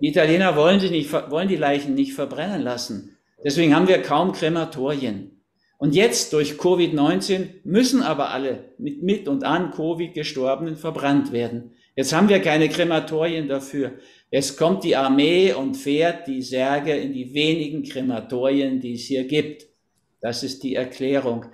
[0.00, 3.15] Die Italiener wollen, sich nicht, wollen die Leichen nicht verbrennen lassen.
[3.46, 5.40] Deswegen haben wir kaum Krematorien.
[5.78, 11.70] Und jetzt durch Covid-19 müssen aber alle mit, mit und an Covid gestorbenen verbrannt werden.
[11.94, 13.92] Jetzt haben wir keine Krematorien dafür.
[14.32, 19.28] Es kommt die Armee und fährt die Särge in die wenigen Krematorien, die es hier
[19.28, 19.66] gibt.
[20.20, 21.44] Das ist die Erklärung.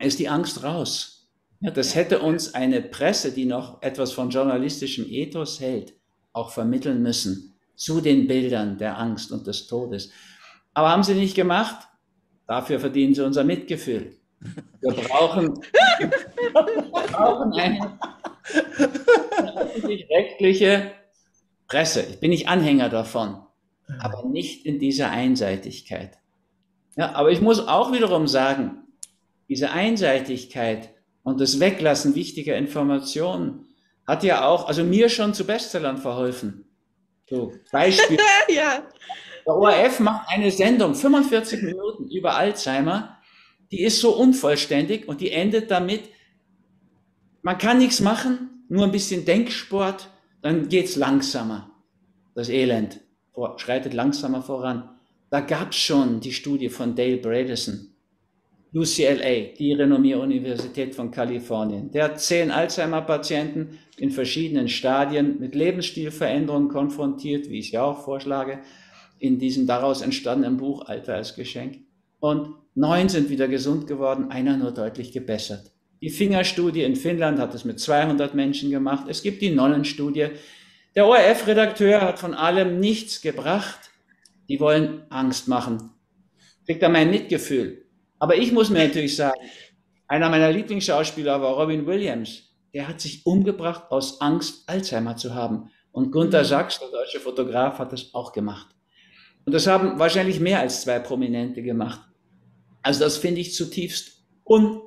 [0.00, 1.28] Ist die Angst raus?
[1.60, 5.94] Ja, das hätte uns eine Presse, die noch etwas von journalistischem Ethos hält,
[6.32, 10.10] auch vermitteln müssen zu den Bildern der Angst und des Todes.
[10.74, 11.88] Aber haben sie nicht gemacht?
[12.46, 14.16] Dafür verdienen sie unser Mitgefühl.
[14.80, 15.54] Wir brauchen,
[15.98, 16.52] wir
[16.92, 17.98] brauchen eine
[19.56, 20.92] öffentlich-rechtliche
[21.66, 22.02] Presse.
[22.02, 23.38] Ich bin nicht Anhänger davon,
[23.98, 26.18] aber nicht in dieser Einseitigkeit.
[26.96, 28.82] Ja, aber ich muss auch wiederum sagen,
[29.48, 30.90] diese Einseitigkeit
[31.22, 33.66] und das Weglassen wichtiger Informationen
[34.06, 36.66] hat ja auch, also mir schon zu Bestsellern verholfen.
[37.28, 38.18] So, Beispiel.
[38.48, 38.86] ja.
[39.46, 43.18] Der ORF macht eine Sendung, 45 Minuten über Alzheimer,
[43.70, 46.02] die ist so unvollständig und die endet damit,
[47.42, 50.08] man kann nichts machen, nur ein bisschen Denksport,
[50.42, 51.70] dann geht's langsamer.
[52.34, 53.00] Das Elend
[53.56, 54.90] schreitet langsamer voran.
[55.30, 57.96] Da gab's schon die Studie von Dale Bredesen,
[58.72, 61.90] UCLA, die renommierte Universität von Kalifornien.
[61.90, 68.60] Der hat zehn Alzheimer-Patienten in verschiedenen Stadien mit Lebensstilveränderungen konfrontiert, wie ich ja auch vorschlage,
[69.24, 71.78] in diesem daraus entstandenen Buch Alter als Geschenk.
[72.20, 75.72] Und neun sind wieder gesund geworden, einer nur deutlich gebessert.
[76.00, 79.06] Die Fingerstudie in Finnland hat es mit 200 Menschen gemacht.
[79.08, 80.28] Es gibt die Nonnenstudie.
[80.94, 83.90] Der ORF-Redakteur hat von allem nichts gebracht.
[84.48, 85.90] Die wollen Angst machen.
[86.66, 87.86] Kriegt er mein Mitgefühl.
[88.18, 89.40] Aber ich muss mir natürlich sagen,
[90.06, 92.54] einer meiner Lieblingsschauspieler war Robin Williams.
[92.74, 95.70] Der hat sich umgebracht aus Angst, Alzheimer zu haben.
[95.92, 96.46] Und Gunther mhm.
[96.46, 98.73] Sachs, der deutsche Fotograf, hat das auch gemacht.
[99.46, 102.00] Und das haben wahrscheinlich mehr als zwei Prominente gemacht.
[102.82, 104.80] Also das finde ich zutiefst un.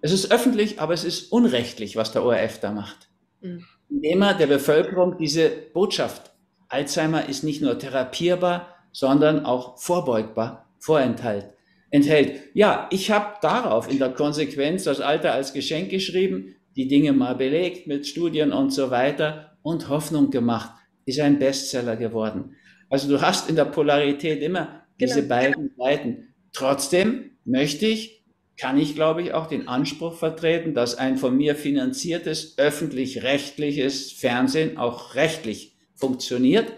[0.00, 3.08] Es ist öffentlich, aber es ist unrechtlich, was der ORF da macht.
[3.40, 3.64] Mhm.
[3.88, 6.32] Indem er der Bevölkerung diese Botschaft,
[6.68, 11.50] Alzheimer ist nicht nur therapierbar, sondern auch vorbeugbar, vorenthält.
[11.90, 12.40] Enthält.
[12.54, 17.36] Ja, ich habe darauf in der Konsequenz das Alter als Geschenk geschrieben, die Dinge mal
[17.36, 20.72] belegt mit Studien und so weiter und Hoffnung gemacht.
[21.06, 22.56] Ist ein Bestseller geworden.
[22.88, 25.28] Also du hast in der Polarität immer diese genau.
[25.28, 26.34] beiden Seiten.
[26.52, 28.24] Trotzdem möchte ich,
[28.56, 34.76] kann ich glaube ich auch den Anspruch vertreten, dass ein von mir finanziertes öffentlich-rechtliches Fernsehen
[34.76, 36.72] auch rechtlich funktioniert.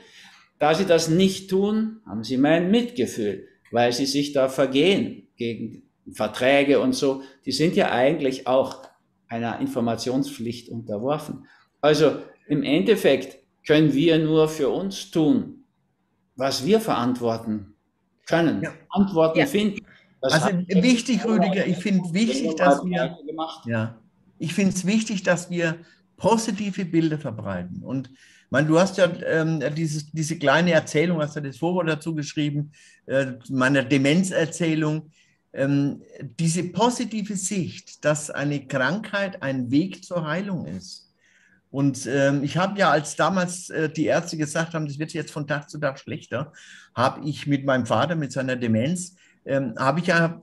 [0.59, 5.83] Da sie das nicht tun, haben sie mein Mitgefühl, weil sie sich da vergehen gegen
[6.13, 7.23] Verträge und so.
[7.45, 8.83] Die sind ja eigentlich auch
[9.29, 11.47] einer Informationspflicht unterworfen.
[11.81, 12.17] Also
[12.49, 15.56] im Endeffekt können wir nur für uns tun,
[16.37, 17.75] was wir verantworten
[18.27, 18.73] können, ja.
[18.91, 19.47] Antworten ja.
[19.47, 19.85] finden.
[20.21, 23.17] Das also wichtig, Rüdiger, ich finde wichtig, dass wir,
[23.67, 23.99] ja,
[24.39, 25.79] ich finde es wichtig, dass wir
[26.17, 27.83] positive Bilder verbreiten.
[27.83, 28.11] Und
[28.51, 32.73] man, du hast ja ähm, dieses, diese kleine Erzählung, hast du das Vorwort dazu geschrieben,
[33.07, 35.11] äh, meiner Demenzerzählung,
[35.53, 36.03] ähm,
[36.39, 41.06] diese positive Sicht, dass eine Krankheit ein Weg zur Heilung ist
[41.77, 45.31] und ähm, ich habe ja, als damals äh, die Ärzte gesagt haben, das wird jetzt
[45.31, 46.55] von Tag zu Tag schlechter,
[46.95, 50.41] habe ich mit meinem Vater, mit seiner Demenz, ähm, habe ich ja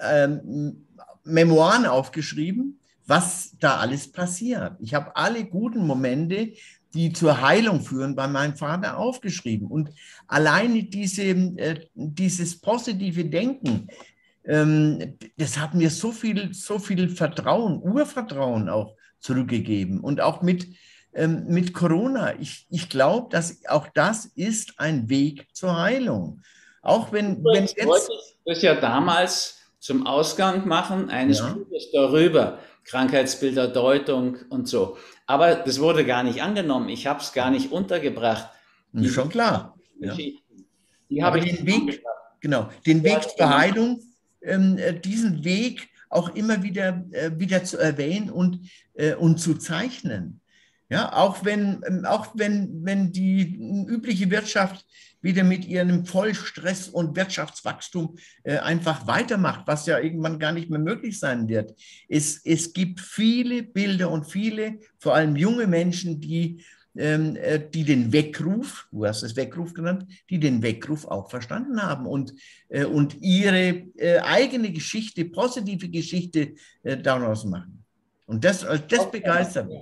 [0.00, 0.86] ähm,
[1.22, 4.78] Memoiren aufgeschrieben, was da alles passiert.
[4.80, 6.54] Ich habe alle guten Momente,
[6.94, 9.68] die zur Heilung führen, bei meinem Vater aufgeschrieben.
[9.68, 9.90] Und
[10.28, 13.88] alleine diese, äh, dieses positive Denken,
[14.46, 20.00] ähm, das hat mir so viel, so viel Vertrauen, Urvertrauen auch zurückgegeben.
[20.00, 20.66] Und auch mit,
[21.14, 26.42] ähm, mit Corona, ich, ich glaube, dass auch das ist ein Weg zur Heilung.
[26.82, 27.86] Auch wenn, wenn jetzt.
[27.86, 31.52] wollte ich das ja damals zum Ausgang machen eines ja.
[31.52, 34.96] Buches darüber, Krankheitsbilder, Deutung und so.
[35.26, 36.88] Aber das wurde gar nicht angenommen.
[36.88, 38.48] Ich habe es gar nicht untergebracht.
[38.92, 39.78] Die, Schon klar.
[40.00, 40.14] Ja.
[40.14, 42.02] Die habe ich den Weg,
[42.40, 44.00] genau, den Weg zur Heilung,
[44.42, 49.54] ähm, äh, diesen Weg auch immer wieder, äh, wieder zu erwähnen und, äh, und zu
[49.54, 50.40] zeichnen.
[50.90, 54.84] Ja, auch wenn, ähm, auch wenn, wenn die übliche Wirtschaft
[55.22, 60.80] wieder mit ihrem Vollstress und Wirtschaftswachstum äh, einfach weitermacht, was ja irgendwann gar nicht mehr
[60.80, 61.78] möglich sein wird.
[62.08, 68.88] Es, es gibt viele Bilder und viele, vor allem junge Menschen, die die den Weckruf,
[68.90, 72.34] du hast es Weckruf genannt, die den Weckruf auch verstanden haben und,
[72.68, 77.84] äh, und ihre äh, eigene Geschichte, positive Geschichte daraus machen.
[78.26, 79.80] Und das, das begeistert mich.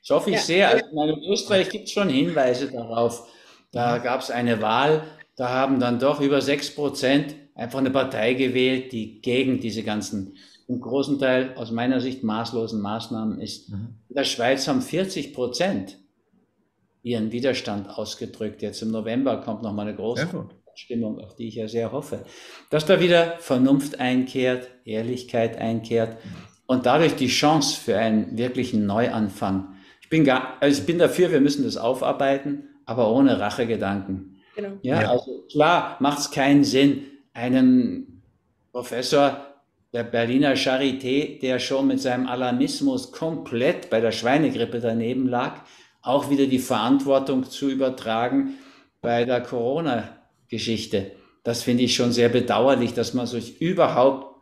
[0.00, 0.42] Das hoffe ich ja.
[0.42, 0.70] sehr.
[0.70, 3.28] Also in Österreich gibt es schon Hinweise darauf.
[3.72, 5.02] Da gab es eine Wahl,
[5.36, 10.36] da haben dann doch über 6 Prozent einfach eine Partei gewählt, die gegen diese ganzen
[10.68, 13.70] im großen Teil aus meiner Sicht maßlosen Maßnahmen ist.
[13.70, 13.96] Mhm.
[14.08, 15.98] In der Schweiz haben 40 Prozent
[17.02, 18.62] ihren Widerstand ausgedrückt.
[18.62, 20.28] Jetzt im November kommt noch mal eine große
[20.74, 22.24] Stimmung, auf die ich ja sehr hoffe,
[22.68, 26.16] dass da wieder Vernunft einkehrt, Ehrlichkeit einkehrt
[26.66, 29.76] und dadurch die Chance für einen wirklichen Neuanfang.
[30.02, 34.36] Ich bin, gar, also ich bin dafür, wir müssen das aufarbeiten, aber ohne Rachegedanken.
[34.56, 34.72] Genau.
[34.82, 35.10] Ja, ja.
[35.10, 38.22] also klar macht es keinen Sinn, einen
[38.72, 39.55] Professor
[39.96, 45.62] der Berliner Charité, der schon mit seinem Alarmismus komplett bei der Schweinegrippe daneben lag,
[46.02, 48.58] auch wieder die Verantwortung zu übertragen
[49.00, 51.12] bei der Corona-Geschichte.
[51.44, 54.38] Das finde ich schon sehr bedauerlich, dass man sich überhaupt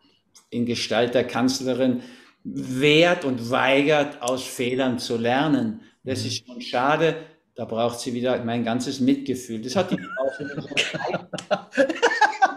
[0.50, 2.02] in Gestalt der Kanzlerin
[2.42, 5.82] wehrt und weigert, aus Fehlern zu lernen.
[6.02, 6.26] Das mhm.
[6.26, 7.14] ist schon schade.
[7.54, 9.62] Da braucht sie wieder mein ganzes Mitgefühl.
[9.62, 11.60] Das hat die Frau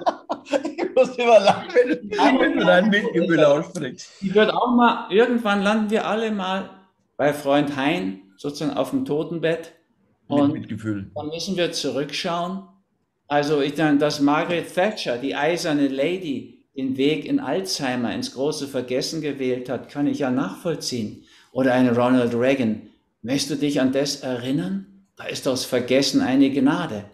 [0.97, 4.09] muss immer lachen, wenn du dein Mitgefühl aussprichst.
[4.21, 6.69] Die wird auch mal, irgendwann landen wir alle mal
[7.15, 9.73] bei Freund Hein, sozusagen auf dem Totenbett.
[10.27, 11.09] Und Mit Mitgefühl.
[11.15, 12.63] dann müssen wir zurückschauen.
[13.29, 18.67] Also ich dann, dass Margaret Thatcher, die eiserne Lady, den Weg in Alzheimer, ins große
[18.67, 21.23] Vergessen gewählt hat, kann ich ja nachvollziehen.
[21.51, 22.83] Oder eine Ronald Reagan.
[23.21, 24.85] Möchtest du dich an das erinnern?
[25.15, 27.05] Da ist das Vergessen eine Gnade.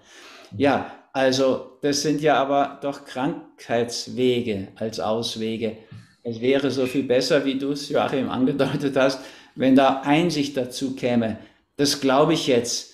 [0.57, 5.77] Ja, also das sind ja aber doch Krankheitswege als Auswege.
[6.23, 9.19] Es wäre so viel besser, wie du es, Joachim, angedeutet hast,
[9.55, 11.37] wenn da Einsicht dazu käme.
[11.77, 12.93] Das glaube ich jetzt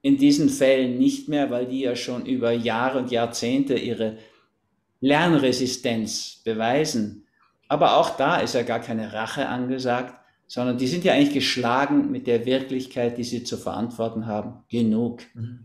[0.00, 4.18] in diesen Fällen nicht mehr, weil die ja schon über Jahre und Jahrzehnte ihre
[5.00, 7.26] Lernresistenz beweisen.
[7.68, 10.14] Aber auch da ist ja gar keine Rache angesagt,
[10.46, 14.62] sondern die sind ja eigentlich geschlagen mit der Wirklichkeit, die sie zu verantworten haben.
[14.68, 15.22] Genug.
[15.34, 15.64] Mhm.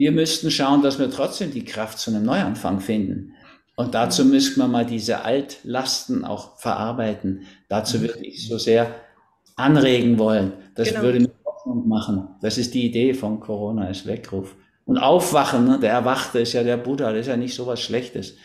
[0.00, 3.34] Wir müssten schauen, dass wir trotzdem die Kraft zu einem Neuanfang finden.
[3.76, 7.42] Und dazu müssten wir mal diese Altlasten auch verarbeiten.
[7.68, 8.02] Dazu mhm.
[8.04, 8.94] würde ich so sehr
[9.56, 10.54] anregen wollen.
[10.74, 11.02] Das genau.
[11.02, 12.28] würde mir Hoffnung machen.
[12.40, 14.56] Das ist die Idee von Corona als Weckruf.
[14.86, 15.78] Und aufwachen, ne?
[15.78, 18.36] der Erwachte ist ja der Buddha, das ist ja nicht so was Schlechtes.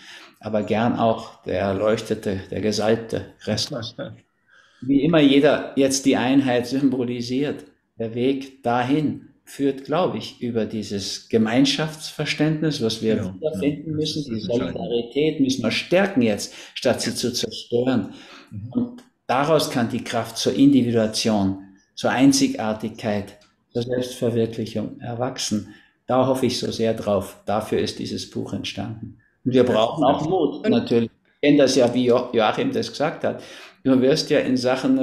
[0.41, 3.96] Aber gern auch der Erleuchtete, der Gesalbte Christus.
[4.82, 7.63] Wie immer jeder jetzt die Einheit symbolisiert,
[7.98, 14.34] der Weg dahin führt, glaube ich, über dieses Gemeinschaftsverständnis, was wir ja, wiederfinden ja, müssen.
[14.34, 18.13] Die Solidarität müssen wir stärken jetzt, statt sie zu zerstören.
[18.51, 18.71] Mhm.
[18.71, 21.60] Und daraus kann die Kraft zur Individuation,
[21.93, 23.38] zur Einzigartigkeit,
[23.71, 25.75] zur Selbstverwirklichung erwachsen.
[26.08, 27.38] Da hoffe ich so sehr drauf.
[27.45, 29.19] Dafür ist dieses Buch entstanden.
[29.43, 31.12] Und wir brauchen auch Mut, natürlich.
[31.36, 33.43] Ich kenne das ja, wie Joachim das gesagt hat.
[33.84, 34.97] Du wirst ja in Sachen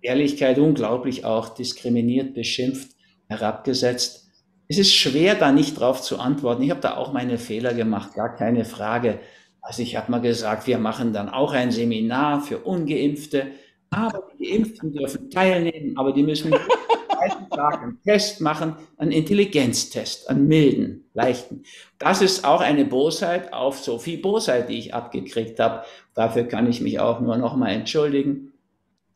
[0.00, 2.92] Ehrlichkeit unglaublich auch diskriminiert, beschimpft,
[3.30, 4.28] herabgesetzt.
[4.68, 6.62] Es ist schwer, da nicht drauf zu antworten.
[6.62, 9.20] Ich habe da auch meine Fehler gemacht, gar keine Frage.
[9.62, 13.48] Also ich habe mal gesagt, wir machen dann auch ein Seminar für ungeimpfte,
[13.90, 16.54] aber die Geimpften dürfen teilnehmen, aber die müssen
[17.20, 21.64] zweiten Tag einen Test machen, einen Intelligenztest, einen milden, leichten.
[21.98, 25.84] Das ist auch eine Bosheit auf so viel Bosheit, die ich abgekriegt habe.
[26.14, 28.49] Dafür kann ich mich auch nur noch mal entschuldigen.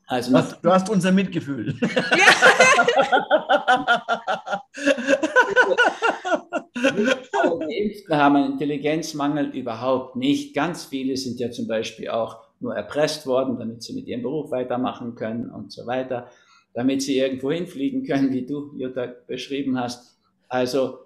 [0.07, 1.75] Also du, hast, du hast unser Mitgefühl.
[2.17, 2.31] Ja.
[7.61, 10.55] Geimpften haben einen Intelligenzmangel überhaupt nicht.
[10.55, 14.51] Ganz viele sind ja zum Beispiel auch nur erpresst worden, damit sie mit ihrem Beruf
[14.51, 16.29] weitermachen können und so weiter
[16.75, 20.19] damit sie irgendwo hinfliegen können, wie du, Jutta, beschrieben hast.
[20.49, 20.99] Also,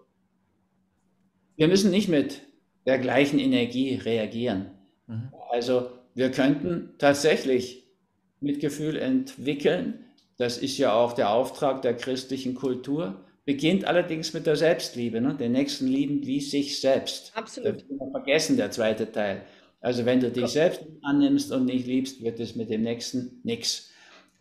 [1.56, 2.42] wir müssen nicht mit
[2.86, 4.70] der gleichen Energie reagieren.
[5.06, 5.30] Mhm.
[5.50, 7.86] Also, wir könnten tatsächlich
[8.40, 10.04] Mitgefühl entwickeln.
[10.36, 13.24] Das ist ja auch der Auftrag der christlichen Kultur.
[13.44, 15.34] Beginnt allerdings mit der Selbstliebe, ne?
[15.34, 17.32] den Nächsten lieben wie sich selbst.
[17.34, 17.80] Absolut.
[17.80, 19.42] Das wir vergessen, der zweite Teil.
[19.80, 23.90] Also wenn du dich selbst annimmst und nicht liebst, wird es mit dem Nächsten nichts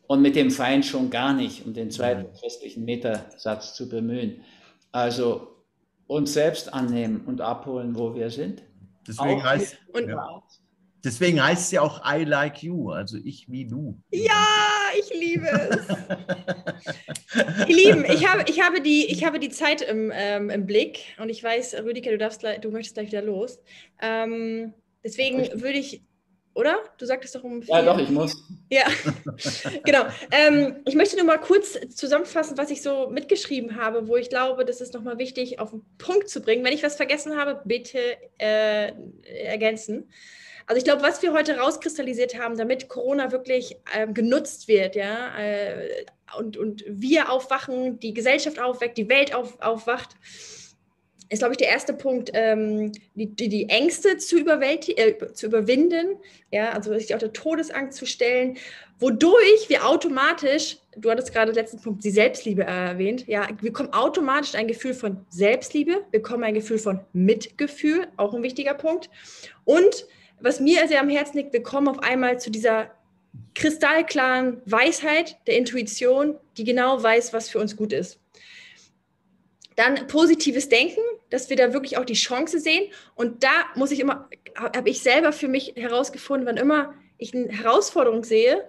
[0.08, 4.42] und mit dem Feind schon gar nicht, um den zweiten christlichen Metersatz zu bemühen.
[4.92, 5.48] Also
[6.08, 8.64] uns selbst annehmen und abholen, wo wir sind.
[9.08, 10.44] Deswegen heißt, und, ja.
[11.04, 14.00] Deswegen heißt es ja auch I like you, also ich wie du.
[14.12, 14.46] Ja,
[15.00, 15.88] ich liebe es.
[17.68, 21.00] Ihr Lieben, ich habe, ich habe, die, ich habe die Zeit im, ähm, im Blick
[21.20, 23.60] und ich weiß, Rüdiger, du, darfst, du möchtest gleich wieder los.
[24.02, 26.02] Ähm, deswegen würde ich
[26.58, 26.80] oder?
[26.98, 27.76] Du sagtest doch um vier.
[27.76, 28.36] Ja, doch, ich muss.
[28.72, 28.88] Ja,
[29.86, 30.06] genau.
[30.32, 34.66] Ähm, ich möchte nur mal kurz zusammenfassen, was ich so mitgeschrieben habe, wo ich glaube,
[34.66, 36.66] das ist nochmal wichtig, auf den Punkt zu bringen.
[36.66, 38.00] Wenn ich was vergessen habe, bitte
[38.40, 38.92] äh,
[39.46, 40.10] ergänzen.
[40.68, 45.38] Also ich glaube, was wir heute rauskristallisiert haben, damit Corona wirklich äh, genutzt wird, ja,
[45.40, 46.06] äh,
[46.38, 50.10] und, und wir aufwachen, die Gesellschaft aufweckt, die Welt auf, aufwacht,
[51.30, 56.18] ist, glaube ich, der erste Punkt, ähm, die, die, die, Ängste zu, äh, zu überwinden,
[56.52, 58.58] ja, also sich auch der Todesangst zu stellen,
[59.00, 63.94] wodurch wir automatisch, du hattest gerade den letzten Punkt, die Selbstliebe erwähnt, ja, wir bekommen
[63.94, 69.10] automatisch ein Gefühl von Selbstliebe, wir bekommen ein Gefühl von Mitgefühl, auch ein wichtiger Punkt.
[69.66, 70.08] Und
[70.40, 72.92] was mir sehr am Herzen liegt, wir kommen auf einmal zu dieser
[73.56, 78.20] kristallklaren Weisheit der Intuition, die genau weiß, was für uns gut ist.
[79.76, 82.92] Dann positives Denken, dass wir da wirklich auch die Chance sehen.
[83.16, 87.50] Und da muss ich immer, habe ich selber für mich herausgefunden, wann immer ich eine
[87.50, 88.64] Herausforderung sehe,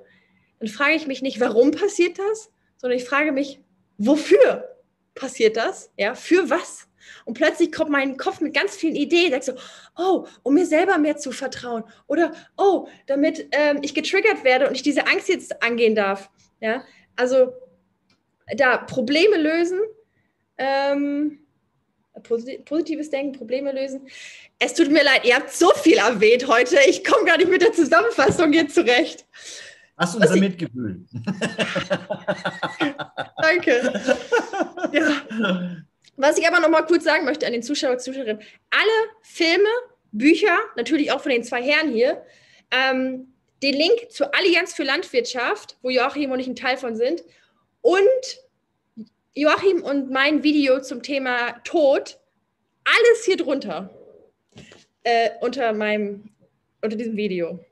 [0.58, 3.60] dann frage ich mich nicht, warum passiert das, sondern ich frage mich,
[3.96, 4.76] wofür
[5.14, 5.90] passiert das?
[5.96, 6.87] Ja, für was?
[7.24, 9.30] Und plötzlich kommt mein Kopf mit ganz vielen Ideen.
[9.30, 9.54] Sagst so,
[9.96, 11.84] oh, um mir selber mehr zu vertrauen.
[12.06, 16.30] Oder, oh, damit ähm, ich getriggert werde und ich diese Angst jetzt angehen darf.
[16.60, 16.84] Ja,
[17.16, 17.52] also
[18.56, 19.80] da Probleme lösen
[20.58, 21.38] ähm,
[22.64, 24.08] positives Denken, Probleme lösen.
[24.58, 26.76] Es tut mir leid, ihr habt so viel erwähnt heute.
[26.88, 29.24] Ich komme gar nicht mit der Zusammenfassung hier zurecht.
[29.96, 31.04] Hast du unser ich, Mitgefühl?
[33.40, 34.02] Danke.
[34.92, 35.76] Ja.
[36.18, 39.68] Was ich aber noch mal kurz sagen möchte an den Zuschauer und Zuschauerinnen: Alle Filme,
[40.10, 42.24] Bücher, natürlich auch von den zwei Herren hier,
[42.72, 47.22] ähm, den Link zur Allianz für Landwirtschaft, wo Joachim und ich ein Teil von sind,
[47.82, 48.02] und
[49.34, 52.18] Joachim und mein Video zum Thema Tod,
[52.84, 53.90] alles hier drunter.
[55.04, 56.30] Äh, unter meinem,
[56.82, 57.64] unter diesem Video.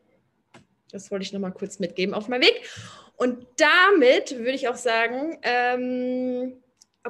[0.93, 2.63] Das wollte ich nochmal kurz mitgeben auf meinem Weg.
[3.17, 6.63] Und damit würde ich auch sagen, ähm,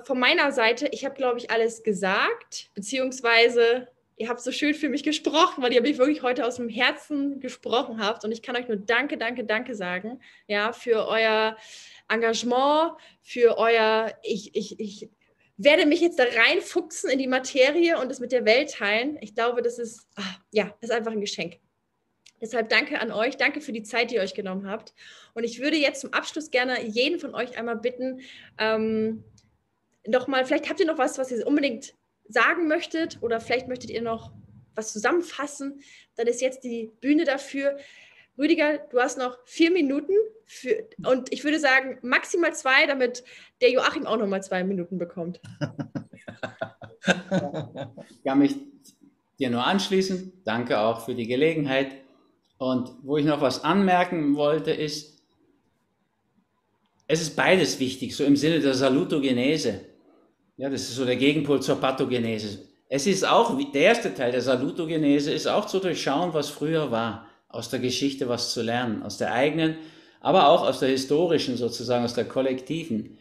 [0.04, 4.88] von meiner Seite, ich habe, glaube ich, alles gesagt, beziehungsweise ihr habt so schön für
[4.88, 8.24] mich gesprochen, weil ihr mich wirklich heute aus dem Herzen gesprochen habt.
[8.24, 11.56] Und ich kann euch nur Danke, Danke, Danke sagen, ja, für euer
[12.08, 12.92] Engagement,
[13.22, 15.10] für euer, ich, ich, ich
[15.58, 19.18] werde mich jetzt da reinfuchsen in die Materie und es mit der Welt teilen.
[19.20, 21.58] Ich glaube, das ist, ach, ja, das ist einfach ein Geschenk.
[22.40, 24.94] Deshalb danke an euch, danke für die Zeit, die ihr euch genommen habt.
[25.34, 28.20] Und ich würde jetzt zum Abschluss gerne jeden von euch einmal bitten,
[28.58, 29.24] ähm,
[30.08, 31.94] nochmal, vielleicht habt ihr noch was, was ihr unbedingt
[32.28, 34.32] sagen möchtet oder vielleicht möchtet ihr noch
[34.74, 35.80] was zusammenfassen,
[36.16, 37.76] dann ist jetzt die Bühne dafür.
[38.38, 40.12] Rüdiger, du hast noch vier Minuten
[40.44, 43.24] für, und ich würde sagen maximal zwei, damit
[43.60, 45.40] der Joachim auch noch mal zwei Minuten bekommt.
[48.08, 48.56] Ich kann mich
[49.38, 50.42] dir nur anschließen.
[50.44, 51.92] Danke auch für die Gelegenheit.
[52.58, 55.22] Und wo ich noch was anmerken wollte, ist,
[57.06, 59.80] es ist beides wichtig, so im Sinne der Salutogenese.
[60.58, 62.58] Ja, das ist so der Gegenpol zur Pathogenese.
[62.88, 67.26] Es ist auch, der erste Teil der Salutogenese ist auch zu durchschauen, was früher war,
[67.48, 69.76] aus der Geschichte was zu lernen, aus der eigenen,
[70.20, 73.18] aber auch aus der historischen sozusagen, aus der kollektiven.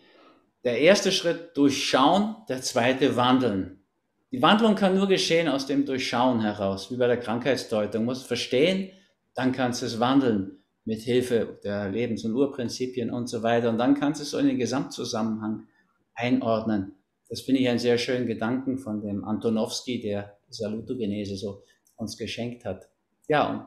[0.63, 3.83] Der erste Schritt durchschauen, der zweite wandeln.
[4.31, 8.01] Die Wandlung kann nur geschehen aus dem Durchschauen heraus, wie bei der Krankheitsdeutung.
[8.01, 8.91] Du musst verstehen,
[9.33, 13.69] dann kannst du es wandeln mit Hilfe der Lebens- und Urprinzipien und so weiter.
[13.69, 15.67] Und dann kannst du es so in den Gesamtzusammenhang
[16.13, 16.93] einordnen.
[17.29, 21.63] Das finde ich einen sehr schönen Gedanken von dem Antonowski, der Salutogenese so
[21.95, 22.89] uns geschenkt hat.
[23.27, 23.65] Ja, und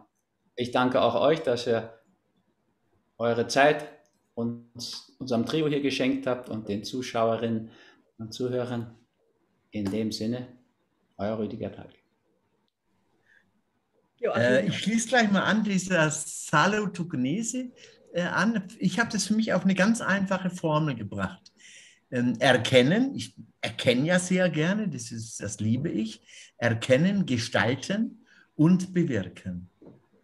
[0.54, 1.92] ich danke auch euch, dass ihr
[3.16, 3.88] eure Zeit
[4.34, 7.70] uns, unserem Trio hier geschenkt habt und den Zuschauerinnen
[8.18, 8.94] und Zuhörern.
[9.70, 10.48] In dem Sinne,
[11.18, 11.90] euer Rüdiger Tag.
[14.20, 17.70] Äh, ich schließe gleich mal an dieser Salutogenese
[18.14, 18.66] äh, an.
[18.78, 21.52] Ich habe das für mich auf eine ganz einfache Formel gebracht
[22.10, 26.22] erkennen, ich erkenne ja sehr gerne, das, ist, das liebe ich,
[26.56, 29.68] erkennen, gestalten und bewirken.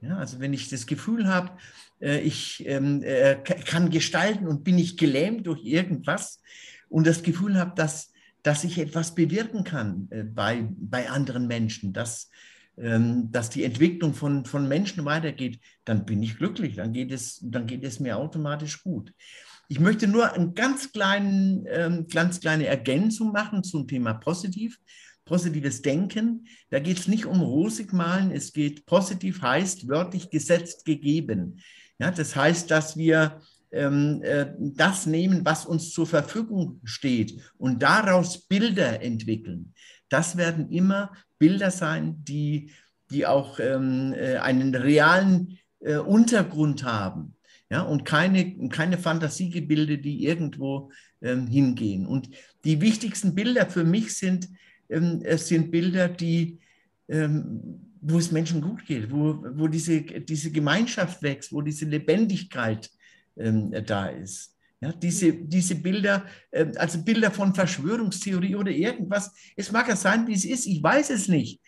[0.00, 1.52] Ja, also wenn ich das Gefühl habe,
[2.00, 6.40] äh, ich ähm, äh, kann gestalten und bin nicht gelähmt durch irgendwas
[6.88, 8.12] und das Gefühl habe, dass,
[8.42, 12.28] dass ich etwas bewirken kann äh, bei, bei anderen Menschen, dass,
[12.76, 17.40] ähm, dass die Entwicklung von, von Menschen weitergeht, dann bin ich glücklich, dann geht es,
[17.42, 19.12] dann geht es mir automatisch gut.
[19.68, 24.78] Ich möchte nur eine ganz, ähm, ganz kleine Ergänzung machen zum Thema positiv.
[25.24, 26.46] Positives Denken.
[26.70, 31.60] Da geht es nicht um Rosigmalen, es geht positiv heißt wörtlich gesetzt gegeben.
[31.98, 33.40] Ja, das heißt, dass wir
[33.72, 39.72] ähm, äh, das nehmen, was uns zur Verfügung steht und daraus Bilder entwickeln.
[40.10, 42.70] Das werden immer Bilder sein, die,
[43.10, 47.34] die auch ähm, äh, einen realen äh, Untergrund haben
[47.70, 50.90] ja, und keine, keine Fantasiegebilde, die irgendwo
[51.22, 52.06] ähm, hingehen.
[52.06, 52.28] Und
[52.64, 54.48] die wichtigsten Bilder für mich sind,
[54.88, 56.58] ähm, es sind Bilder, die,
[57.08, 62.90] ähm, wo es Menschen gut geht, wo, wo diese, diese Gemeinschaft wächst, wo diese Lebendigkeit
[63.36, 64.54] ähm, da ist.
[64.80, 70.26] Ja, diese, diese Bilder, äh, also Bilder von Verschwörungstheorie oder irgendwas, es mag ja sein,
[70.26, 71.60] wie es ist, ich weiß es nicht.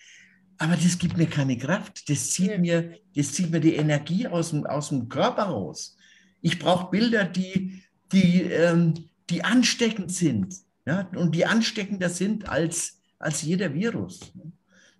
[0.58, 2.08] Aber das gibt mir keine Kraft.
[2.08, 2.58] Das zieht, ja.
[2.58, 5.96] mir, das zieht mir die Energie aus dem, aus dem Körper raus.
[6.40, 7.82] Ich brauche Bilder, die,
[8.12, 8.94] die, ähm,
[9.28, 10.54] die ansteckend sind.
[10.86, 11.08] Ja?
[11.14, 14.32] Und die ansteckender sind als, als jeder Virus.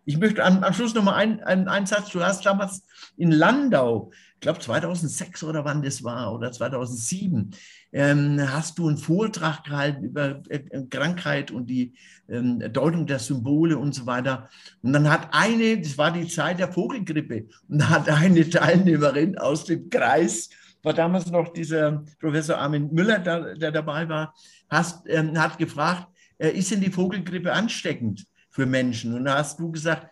[0.05, 2.11] Ich möchte am, am Schluss nochmal einen, einen, einen Satz.
[2.11, 2.83] Du hast damals
[3.17, 7.51] in Landau, ich glaube 2006 oder wann das war, oder 2007, ähm,
[7.97, 11.95] hast du einen Vortrag gehalten über äh, Krankheit und die
[12.29, 14.49] ähm, Deutung der Symbole und so weiter.
[14.83, 19.39] Und dann hat eine, das war die Zeit der Vogelgrippe, und da hat eine Teilnehmerin
[19.39, 20.51] aus dem Kreis,
[20.83, 24.35] war damals noch dieser Professor Armin Müller, der, der dabei war,
[24.69, 29.15] hast, ähm, hat gefragt, äh, ist denn die Vogelgrippe ansteckend für Menschen?
[29.15, 30.09] Und da hast du gesagt,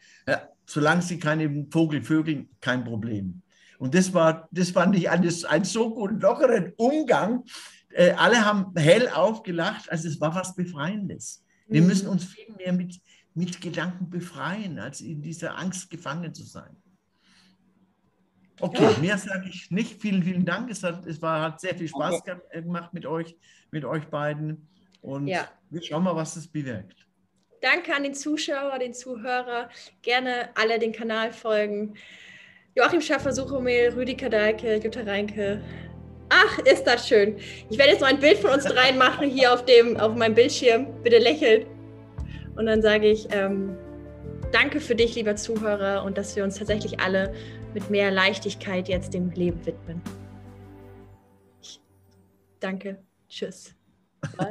[0.66, 3.42] solange sie keine Vogel vögeln, kein Problem.
[3.78, 7.44] Und das war, das fand ich einen, einen so guten, lockeren Umgang.
[7.94, 11.44] Äh, alle haben hell aufgelacht, also es war was Befreiendes.
[11.68, 11.86] Wir mhm.
[11.86, 13.00] müssen uns viel mehr mit,
[13.34, 16.76] mit Gedanken befreien, als in dieser Angst gefangen zu sein.
[18.60, 18.98] Okay, ja.
[18.98, 20.00] mehr sage ich nicht.
[20.00, 20.70] Vielen, vielen Dank.
[20.70, 22.36] Es hat, es war, hat sehr viel Spaß okay.
[22.50, 23.36] Äh, gemacht mit euch,
[23.70, 24.68] mit euch beiden.
[25.00, 25.48] Und ja.
[25.70, 27.06] wir schauen mal, was es bewirkt.
[27.60, 29.68] Danke an den Zuschauer, den Zuhörer.
[30.02, 31.94] Gerne alle den Kanal folgen.
[32.74, 35.62] Joachim Schaffer, Suchomel, Rüdiger Dahlke, Jutta Reinke.
[36.36, 37.36] Ach, ist das schön.
[37.70, 40.34] Ich werde jetzt noch ein Bild von uns dreien machen hier auf, dem, auf meinem
[40.34, 40.88] Bildschirm.
[41.04, 41.64] Bitte lächeln.
[42.56, 43.76] Und dann sage ich, ähm,
[44.50, 47.32] danke für dich, lieber Zuhörer, und dass wir uns tatsächlich alle
[47.72, 50.02] mit mehr Leichtigkeit jetzt dem Leben widmen.
[52.58, 52.98] Danke.
[53.28, 53.74] Tschüss.